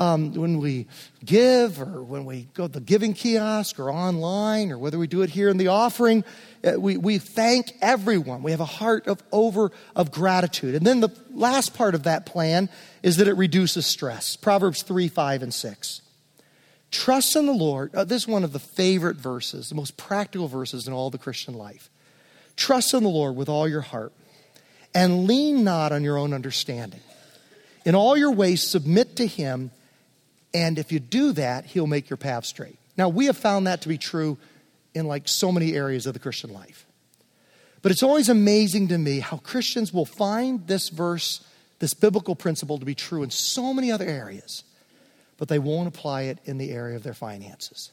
Um, 0.00 0.32
when 0.34 0.58
we 0.58 0.86
give 1.24 1.82
or 1.82 2.04
when 2.04 2.24
we 2.24 2.46
go 2.54 2.68
to 2.68 2.72
the 2.72 2.80
giving 2.80 3.14
kiosk 3.14 3.80
or 3.80 3.90
online 3.90 4.70
or 4.70 4.78
whether 4.78 4.96
we 4.96 5.08
do 5.08 5.22
it 5.22 5.30
here 5.30 5.48
in 5.48 5.56
the 5.56 5.66
offering, 5.66 6.22
uh, 6.62 6.78
we, 6.78 6.96
we 6.96 7.18
thank 7.18 7.72
everyone. 7.82 8.44
We 8.44 8.52
have 8.52 8.60
a 8.60 8.64
heart 8.64 9.08
of 9.08 9.20
over 9.32 9.72
of 9.96 10.12
gratitude. 10.12 10.76
And 10.76 10.86
then 10.86 11.00
the 11.00 11.08
last 11.32 11.74
part 11.74 11.96
of 11.96 12.04
that 12.04 12.26
plan 12.26 12.68
is 13.02 13.16
that 13.16 13.26
it 13.26 13.32
reduces 13.32 13.86
stress. 13.86 14.36
Proverbs 14.36 14.82
3, 14.82 15.08
5, 15.08 15.42
and 15.42 15.52
6. 15.52 16.02
Trust 16.92 17.34
in 17.34 17.46
the 17.46 17.52
Lord. 17.52 17.92
Uh, 17.92 18.04
this 18.04 18.22
is 18.22 18.28
one 18.28 18.44
of 18.44 18.52
the 18.52 18.60
favorite 18.60 19.16
verses, 19.16 19.68
the 19.68 19.74
most 19.74 19.96
practical 19.96 20.46
verses 20.46 20.86
in 20.86 20.92
all 20.92 21.10
the 21.10 21.18
Christian 21.18 21.54
life. 21.54 21.90
Trust 22.54 22.94
in 22.94 23.02
the 23.02 23.08
Lord 23.08 23.34
with 23.34 23.48
all 23.48 23.66
your 23.66 23.80
heart 23.80 24.12
and 24.94 25.26
lean 25.26 25.64
not 25.64 25.92
on 25.92 26.02
your 26.02 26.18
own 26.18 26.32
understanding. 26.32 27.00
In 27.84 27.94
all 27.94 28.16
your 28.16 28.32
ways, 28.32 28.62
submit 28.62 29.16
to 29.16 29.26
Him, 29.26 29.70
and 30.52 30.78
if 30.78 30.92
you 30.92 30.98
do 31.00 31.32
that, 31.32 31.66
He'll 31.66 31.86
make 31.86 32.10
your 32.10 32.16
path 32.16 32.44
straight. 32.44 32.78
Now, 32.96 33.08
we 33.08 33.26
have 33.26 33.36
found 33.36 33.66
that 33.66 33.82
to 33.82 33.88
be 33.88 33.98
true 33.98 34.38
in 34.94 35.06
like 35.06 35.28
so 35.28 35.52
many 35.52 35.74
areas 35.74 36.06
of 36.06 36.14
the 36.14 36.18
Christian 36.18 36.52
life. 36.52 36.86
But 37.80 37.92
it's 37.92 38.02
always 38.02 38.28
amazing 38.28 38.88
to 38.88 38.98
me 38.98 39.20
how 39.20 39.36
Christians 39.38 39.92
will 39.92 40.04
find 40.04 40.66
this 40.66 40.88
verse, 40.88 41.44
this 41.78 41.94
biblical 41.94 42.34
principle 42.34 42.78
to 42.78 42.84
be 42.84 42.94
true 42.94 43.22
in 43.22 43.30
so 43.30 43.72
many 43.72 43.92
other 43.92 44.06
areas, 44.06 44.64
but 45.36 45.48
they 45.48 45.60
won't 45.60 45.86
apply 45.86 46.22
it 46.22 46.38
in 46.44 46.58
the 46.58 46.70
area 46.70 46.96
of 46.96 47.04
their 47.04 47.14
finances. 47.14 47.92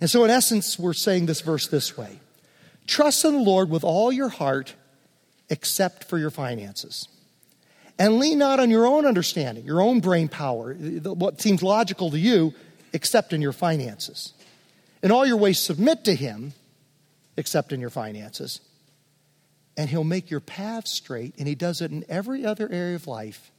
And 0.00 0.08
so, 0.08 0.24
in 0.24 0.30
essence, 0.30 0.78
we're 0.78 0.94
saying 0.94 1.26
this 1.26 1.40
verse 1.40 1.68
this 1.68 1.96
way 1.96 2.20
Trust 2.86 3.24
in 3.24 3.32
the 3.32 3.38
Lord 3.38 3.70
with 3.70 3.84
all 3.84 4.10
your 4.10 4.30
heart, 4.30 4.74
except 5.50 6.04
for 6.04 6.16
your 6.16 6.30
finances. 6.30 7.08
And 7.98 8.18
lean 8.18 8.38
not 8.38 8.60
on 8.60 8.70
your 8.70 8.86
own 8.86 9.04
understanding, 9.04 9.64
your 9.64 9.82
own 9.82 10.00
brain 10.00 10.28
power, 10.28 10.72
what 10.74 11.40
seems 11.42 11.62
logical 11.62 12.10
to 12.12 12.18
you, 12.18 12.54
except 12.94 13.34
in 13.34 13.42
your 13.42 13.52
finances. 13.52 14.32
In 15.02 15.10
all 15.10 15.26
your 15.26 15.36
ways, 15.36 15.58
submit 15.58 16.04
to 16.04 16.14
Him, 16.14 16.54
except 17.36 17.72
in 17.72 17.80
your 17.80 17.90
finances. 17.90 18.60
And 19.76 19.90
He'll 19.90 20.04
make 20.04 20.30
your 20.30 20.40
path 20.40 20.88
straight, 20.88 21.34
and 21.38 21.46
He 21.46 21.54
does 21.54 21.82
it 21.82 21.90
in 21.90 22.04
every 22.08 22.46
other 22.46 22.68
area 22.70 22.94
of 22.94 23.06
life 23.06 23.50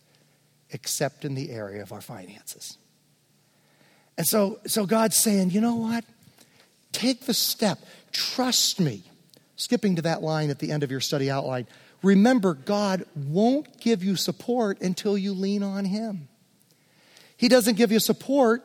except 0.71 1.25
in 1.25 1.36
the 1.36 1.51
area 1.51 1.82
of 1.82 1.91
our 1.91 2.01
finances. 2.01 2.77
And 4.17 4.25
so, 4.25 4.60
so 4.65 4.86
God's 4.86 5.17
saying, 5.17 5.51
you 5.51 5.62
know 5.62 5.75
what? 5.75 6.06
Take 6.91 7.25
the 7.25 7.34
step. 7.34 7.80
Trust 8.12 8.80
me. 8.80 9.04
Skipping 9.62 9.97
to 9.97 10.02
that 10.02 10.24
line 10.24 10.50
at 10.50 10.58
the 10.58 10.71
end 10.71 10.82
of 10.82 10.89
your 10.89 11.00
study 11.00 11.30
outline. 11.30 11.67
Remember, 12.02 12.56
God 12.56 13.06
won't 13.15 13.80
give 13.80 14.04
you 14.04 14.15
support 14.15 14.82
until 14.82 15.15
you 15.15 15.34
lean 15.34 15.62
on 15.62 15.86
Him. 15.86 16.30
He 17.38 17.47
doesn't 17.47 17.78
give 17.78 17.91
you 17.91 18.00
support 18.00 18.63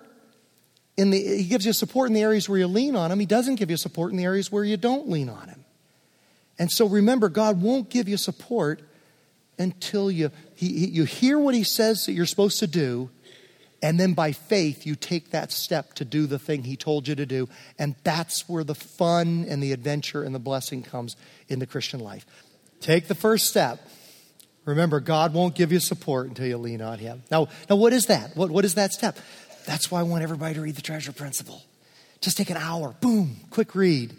in 0.96 1.11
the, 1.11 1.18
he 1.18 1.44
gives 1.44 1.66
you 1.66 1.74
support 1.74 2.09
in 2.09 2.14
the 2.14 2.22
areas 2.22 2.48
where 2.48 2.59
you 2.59 2.66
lean 2.66 2.96
on 2.96 3.12
him. 3.12 3.20
He 3.20 3.26
doesn't 3.26 3.56
give 3.56 3.70
you 3.70 3.76
support 3.76 4.12
in 4.12 4.16
the 4.16 4.24
areas 4.24 4.50
where 4.50 4.64
you 4.64 4.78
don't 4.78 5.11
lean 5.11 5.28
on 5.28 5.48
him. 5.48 5.66
And 6.59 6.72
so 6.72 6.88
remember, 6.88 7.28
God 7.28 7.61
won't 7.61 7.90
give 7.90 8.09
you 8.09 8.16
support 8.16 8.80
until 9.59 10.11
you, 10.11 10.30
he, 10.54 10.68
he, 10.78 10.87
you 10.87 11.04
hear 11.04 11.38
what 11.38 11.54
he 11.54 11.64
says 11.64 12.06
that 12.06 12.12
you're 12.12 12.24
supposed 12.24 12.59
to 12.61 12.66
do, 12.66 13.11
and 13.87 14.01
then 14.01 14.14
by 14.14 14.33
faith, 14.33 14.85
you 14.85 14.96
take 14.96 15.31
that 15.31 15.53
step 15.53 15.94
to 15.94 16.05
do 16.05 16.27
the 16.27 16.40
thing 16.40 16.64
he 16.64 16.77
told 16.77 17.07
you 17.07 17.14
to 17.14 17.25
do. 17.25 17.49
And 17.79 17.94
that's 18.03 18.49
where 18.49 18.64
the 18.64 18.75
fun 18.75 19.46
and 19.49 19.62
the 19.62 19.70
adventure 19.70 20.25
and 20.25 20.35
the 20.35 20.40
blessing 20.40 20.83
comes 20.83 21.14
in 21.49 21.61
the 21.61 21.68
Christian 21.68 22.01
life. 22.01 22.27
Take 22.81 23.07
the 23.07 23.14
first 23.14 23.46
step. 23.46 23.79
Remember, 24.64 24.99
God 24.99 25.33
won't 25.33 25.55
give 25.55 25.70
you 25.70 25.79
support 25.79 26.27
until 26.27 26.49
you 26.49 26.57
lean 26.57 26.83
on 26.83 26.99
him. 26.99 27.22
Now, 27.31 27.46
now 27.70 27.77
what 27.77 27.92
is 27.92 28.07
that? 28.07 28.37
What, 28.37 28.51
what 28.51 28.64
is 28.64 28.75
that 28.75 28.92
step? 28.92 29.18
That's 29.66 29.88
why 29.88 30.01
I 30.01 30.03
want 30.03 30.25
everybody 30.25 30.55
to 30.55 30.62
read 30.62 30.75
the 30.75 30.83
treasure 30.83 31.12
principle. 31.12 31.62
Just 32.20 32.37
take 32.37 32.51
an 32.51 32.57
hour, 32.57 32.92
boom, 33.01 33.37
quick 33.51 33.77
read. 33.77 34.12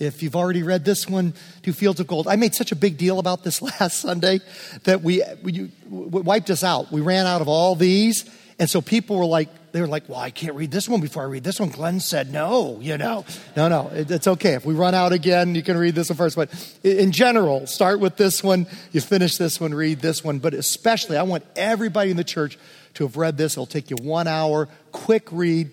If 0.00 0.24
you've 0.24 0.34
already 0.34 0.64
read 0.64 0.84
this 0.84 1.08
one, 1.08 1.34
do 1.62 1.72
Fields 1.72 2.00
of 2.00 2.08
Gold. 2.08 2.26
I 2.26 2.34
made 2.34 2.56
such 2.56 2.72
a 2.72 2.76
big 2.76 2.98
deal 2.98 3.20
about 3.20 3.44
this 3.44 3.62
last 3.80 4.00
Sunday 4.00 4.40
that 4.82 5.02
we, 5.02 5.22
we, 5.40 5.70
we 5.88 6.20
wiped 6.20 6.50
us 6.50 6.64
out. 6.64 6.90
We 6.90 7.00
ran 7.00 7.26
out 7.26 7.42
of 7.42 7.46
all 7.46 7.76
these. 7.76 8.28
And 8.58 8.70
so 8.70 8.80
people 8.80 9.18
were 9.18 9.24
like, 9.24 9.72
they 9.72 9.80
were 9.80 9.88
like, 9.88 10.08
well, 10.08 10.20
I 10.20 10.30
can't 10.30 10.54
read 10.54 10.70
this 10.70 10.88
one 10.88 11.00
before 11.00 11.24
I 11.24 11.26
read 11.26 11.42
this 11.42 11.58
one. 11.58 11.68
Glenn 11.68 11.98
said 11.98 12.32
no, 12.32 12.78
you 12.80 12.96
know. 12.96 13.24
No, 13.56 13.66
no, 13.68 13.88
it, 13.88 14.08
it's 14.10 14.28
okay. 14.28 14.52
If 14.52 14.64
we 14.64 14.74
run 14.74 14.94
out 14.94 15.12
again, 15.12 15.56
you 15.56 15.62
can 15.64 15.76
read 15.76 15.96
this 15.96 16.08
one 16.10 16.16
first. 16.16 16.36
But 16.36 16.50
in 16.84 17.10
general, 17.10 17.66
start 17.66 17.98
with 17.98 18.16
this 18.16 18.44
one, 18.44 18.68
you 18.92 19.00
finish 19.00 19.36
this 19.36 19.60
one, 19.60 19.74
read 19.74 19.98
this 20.00 20.22
one. 20.22 20.38
But 20.38 20.54
especially, 20.54 21.16
I 21.16 21.24
want 21.24 21.44
everybody 21.56 22.12
in 22.12 22.16
the 22.16 22.24
church 22.24 22.56
to 22.94 23.04
have 23.04 23.16
read 23.16 23.36
this. 23.36 23.54
It'll 23.54 23.66
take 23.66 23.90
you 23.90 23.96
one 24.00 24.28
hour, 24.28 24.68
quick 24.92 25.26
read, 25.32 25.70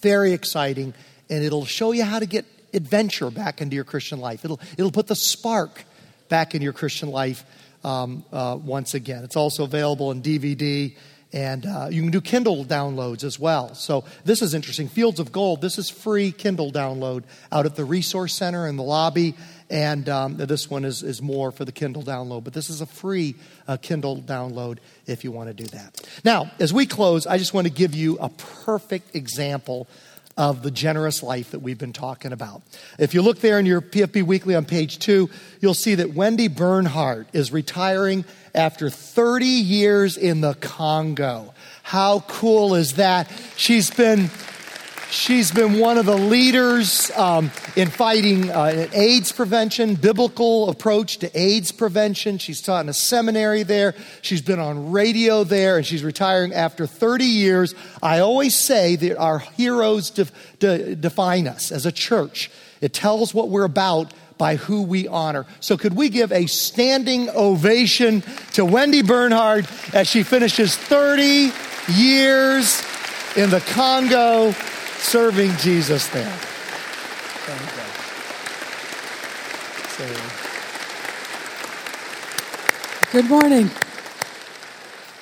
very 0.00 0.32
exciting, 0.32 0.94
and 1.28 1.44
it'll 1.44 1.66
show 1.66 1.92
you 1.92 2.04
how 2.04 2.18
to 2.18 2.26
get 2.26 2.46
adventure 2.72 3.30
back 3.30 3.60
into 3.60 3.74
your 3.74 3.84
Christian 3.84 4.18
life. 4.18 4.44
It'll, 4.44 4.60
it'll 4.78 4.92
put 4.92 5.08
the 5.08 5.16
spark 5.16 5.84
back 6.30 6.54
in 6.54 6.62
your 6.62 6.72
Christian 6.72 7.10
life 7.10 7.44
um, 7.84 8.24
uh, 8.32 8.58
once 8.60 8.94
again. 8.94 9.24
It's 9.24 9.36
also 9.36 9.64
available 9.64 10.10
in 10.10 10.22
DVD. 10.22 10.96
And 11.32 11.66
uh, 11.66 11.88
you 11.90 12.02
can 12.02 12.10
do 12.10 12.20
Kindle 12.20 12.64
downloads 12.64 13.24
as 13.24 13.38
well. 13.38 13.74
So 13.74 14.04
this 14.24 14.42
is 14.42 14.54
interesting. 14.54 14.88
Fields 14.88 15.18
of 15.20 15.32
Gold, 15.32 15.60
this 15.60 15.76
is 15.76 15.90
free 15.90 16.30
Kindle 16.30 16.70
download 16.70 17.24
out 17.50 17.66
at 17.66 17.76
the 17.76 17.84
Resource 17.84 18.32
Center 18.32 18.66
in 18.66 18.76
the 18.76 18.82
lobby. 18.82 19.34
And 19.68 20.08
um, 20.08 20.36
this 20.36 20.70
one 20.70 20.84
is, 20.84 21.02
is 21.02 21.20
more 21.20 21.50
for 21.50 21.64
the 21.64 21.72
Kindle 21.72 22.02
download, 22.02 22.44
but 22.44 22.52
this 22.52 22.70
is 22.70 22.80
a 22.80 22.86
free 22.86 23.34
uh, 23.66 23.76
Kindle 23.76 24.22
download 24.22 24.78
if 25.06 25.24
you 25.24 25.32
want 25.32 25.48
to 25.48 25.54
do 25.54 25.68
that. 25.70 26.08
Now, 26.24 26.52
as 26.60 26.72
we 26.72 26.86
close, 26.86 27.26
I 27.26 27.38
just 27.38 27.52
want 27.52 27.66
to 27.66 27.72
give 27.72 27.94
you 27.94 28.16
a 28.18 28.28
perfect 28.28 29.16
example 29.16 29.88
of 30.36 30.62
the 30.62 30.70
generous 30.70 31.22
life 31.22 31.52
that 31.52 31.60
we've 31.60 31.78
been 31.78 31.94
talking 31.94 32.32
about. 32.32 32.62
If 32.98 33.14
you 33.14 33.22
look 33.22 33.40
there 33.40 33.58
in 33.58 33.64
your 33.64 33.80
PFB 33.80 34.22
Weekly 34.22 34.54
on 34.54 34.66
page 34.66 34.98
two, 34.98 35.30
you'll 35.60 35.74
see 35.74 35.94
that 35.94 36.12
Wendy 36.12 36.48
Bernhardt 36.48 37.28
is 37.32 37.52
retiring 37.52 38.24
after 38.56 38.90
30 38.90 39.46
years 39.46 40.16
in 40.16 40.40
the 40.40 40.54
Congo. 40.54 41.54
How 41.82 42.20
cool 42.20 42.74
is 42.74 42.94
that? 42.94 43.30
She's 43.56 43.90
been 43.90 44.30
She's 45.08 45.52
been 45.52 45.78
one 45.78 45.98
of 45.98 46.06
the 46.06 46.16
leaders 46.16 47.12
um, 47.12 47.52
in 47.76 47.88
fighting 47.88 48.50
uh, 48.50 48.88
AIDS 48.92 49.30
prevention, 49.30 49.94
biblical 49.94 50.68
approach 50.68 51.18
to 51.18 51.30
AIDS 51.38 51.70
prevention. 51.70 52.38
She's 52.38 52.60
taught 52.60 52.80
in 52.80 52.88
a 52.88 52.92
seminary 52.92 53.62
there. 53.62 53.94
She's 54.20 54.42
been 54.42 54.58
on 54.58 54.90
radio 54.90 55.44
there, 55.44 55.76
and 55.76 55.86
she's 55.86 56.02
retiring 56.02 56.52
after 56.52 56.88
30 56.88 57.24
years. 57.24 57.74
I 58.02 58.18
always 58.18 58.56
say 58.56 58.96
that 58.96 59.16
our 59.16 59.38
heroes 59.38 60.10
de- 60.10 60.26
de- 60.58 60.96
define 60.96 61.46
us 61.46 61.70
as 61.70 61.86
a 61.86 61.92
church. 61.92 62.50
It 62.80 62.92
tells 62.92 63.32
what 63.32 63.48
we're 63.48 63.64
about 63.64 64.12
by 64.38 64.56
who 64.56 64.82
we 64.82 65.08
honor. 65.08 65.46
So, 65.60 65.76
could 65.76 65.94
we 65.94 66.08
give 66.08 66.32
a 66.32 66.46
standing 66.46 67.30
ovation 67.30 68.22
to 68.52 68.64
Wendy 68.64 69.02
Bernhard 69.02 69.66
as 69.92 70.08
she 70.08 70.22
finishes 70.22 70.76
30 70.76 71.52
years 71.88 72.82
in 73.36 73.50
the 73.50 73.60
Congo? 73.60 74.54
serving 75.06 75.56
Jesus 75.58 76.08
there. 76.08 76.38
Good 83.12 83.28
morning. 83.28 83.70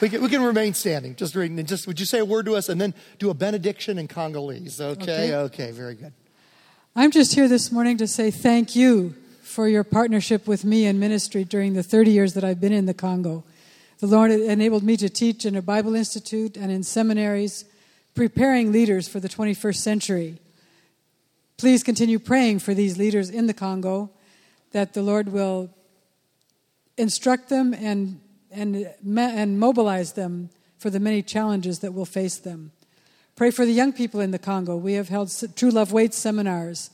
We 0.01 0.09
can, 0.09 0.23
we 0.23 0.29
can 0.29 0.43
remain 0.43 0.75
standing. 0.75 1.15
Just 1.17 1.35
reading. 1.35 1.65
Just 1.67 1.87
would 1.87 2.01
you 2.01 2.07
say 2.07 2.19
a 2.19 2.25
word 2.25 2.47
to 2.47 2.57
us 2.57 2.69
and 2.69 2.81
then 2.81 2.95
do 3.19 3.31
a 3.31 3.35
benediction 3.35 3.99
in 3.99 4.09
Congolese? 4.09 4.81
Okay. 4.81 5.03
Okay. 5.03 5.35
Okay. 5.35 5.71
Very 5.71 5.95
good. 5.95 6.13
I'm 6.97 7.11
just 7.11 7.35
here 7.35 7.49
this 7.49 7.73
morning 7.73 7.97
to 7.97 8.07
say 8.07 8.31
thank 8.31 8.77
you 8.77 9.17
for 9.43 9.67
your 9.67 9.83
partnership 9.83 10.47
with 10.47 10.65
me 10.65 10.87
in 10.87 11.01
ministry 11.01 11.43
during 11.43 11.73
the 11.73 11.83
30 11.83 12.13
years 12.13 12.35
that 12.35 12.45
I've 12.45 12.61
been 12.61 12.73
in 12.73 12.87
the 12.87 12.95
Congo. 12.95 13.43
The 13.99 14.07
Lord 14.07 14.31
enabled 14.31 14.85
me 14.85 14.97
to 14.99 15.09
teach 15.09 15.45
in 15.45 15.57
a 15.57 15.61
Bible 15.61 15.97
institute 15.97 16.57
and 16.57 16.71
in 16.71 16.85
seminaries, 16.85 17.65
preparing 18.15 18.71
leaders 18.71 19.09
for 19.09 19.19
the 19.19 19.29
21st 19.29 19.75
century. 19.75 20.39
Please 21.57 21.83
continue 21.83 22.21
praying 22.21 22.61
for 22.61 22.75
these 22.75 22.97
leaders 22.97 23.29
in 23.29 23.49
the 23.49 23.55
Congo 23.55 24.11
that 24.71 24.95
the 24.95 25.03
Lord 25.03 25.31
will 25.31 25.71
instruct 26.97 27.49
them 27.49 27.75
and, 27.75 28.21
and, 28.53 28.89
and 29.05 29.59
mobilize 29.59 30.13
them 30.13 30.49
for 30.79 30.91
the 30.91 31.01
many 31.01 31.23
challenges 31.23 31.81
that 31.81 31.93
will 31.93 32.07
face 32.07 32.37
them. 32.37 32.71
Pray 33.37 33.51
for 33.51 33.67
the 33.67 33.73
young 33.73 33.93
people 33.93 34.21
in 34.21 34.31
the 34.31 34.39
Congo. 34.39 34.77
We 34.77 34.93
have 34.93 35.09
held 35.09 35.33
True 35.57 35.71
Love 35.71 35.93
Waits 35.93 36.17
seminars, 36.17 36.91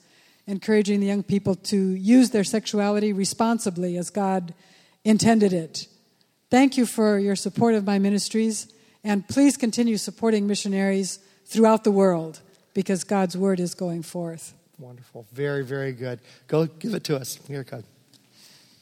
encouraging 0.46 1.00
the 1.00 1.06
young 1.06 1.22
people 1.22 1.54
to 1.54 1.76
use 1.76 2.30
their 2.30 2.44
sexuality 2.44 3.12
responsibly 3.12 3.98
as 3.98 4.08
God 4.08 4.54
intended 5.04 5.52
it. 5.52 5.86
Thank 6.50 6.78
you 6.78 6.86
for 6.86 7.18
your 7.18 7.36
support 7.36 7.74
of 7.74 7.84
my 7.84 7.98
ministries, 7.98 8.72
and 9.04 9.28
please 9.28 9.58
continue 9.58 9.98
supporting 9.98 10.46
missionaries 10.46 11.18
throughout 11.44 11.84
the 11.84 11.90
world 11.90 12.40
because 12.72 13.04
God's 13.04 13.36
word 13.36 13.60
is 13.60 13.74
going 13.74 14.02
forth. 14.02 14.54
Wonderful. 14.78 15.26
Very, 15.32 15.62
very 15.62 15.92
good. 15.92 16.20
Go 16.48 16.66
give 16.66 16.94
it 16.94 17.04
to 17.04 17.16
us. 17.16 17.38
Here 17.46 17.60
it 17.60 17.66
comes. 17.66 17.84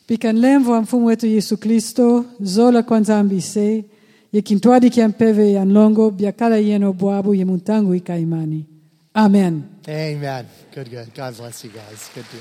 Pikanlem 0.07 0.67
wa 0.69 0.81
mfumu 0.81 1.07
wetu 1.07 1.27
Yesu 1.27 1.57
Kristo, 1.57 2.25
zola 2.43 2.83
kwanza 2.83 3.19
ambise, 3.19 3.85
yekintwadi 4.33 4.91
kiampeve 4.91 5.53
ya 5.53 5.65
nlongo, 5.65 6.11
biakala 6.11 6.57
yeno 6.57 6.93
bwabu 6.93 7.35
yemuntangu 7.35 7.95
ikaimani. 7.95 8.67
Amen. 9.15 9.63
Amen. 9.89 10.47
Good, 10.75 10.91
good. 10.91 11.15
God 11.15 11.37
bless 11.37 11.65
you 11.65 11.71
guys. 11.71 12.11
Good 12.15 12.25
to, 12.31 12.37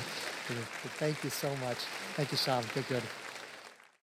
good. 0.48 0.58
Thank 1.00 1.24
you 1.24 1.30
so 1.30 1.48
much. 1.66 1.78
Thank 2.16 2.32
you, 2.32 2.38
Sean. 2.38 2.64
Good, 2.76 2.88
good. 2.90 3.27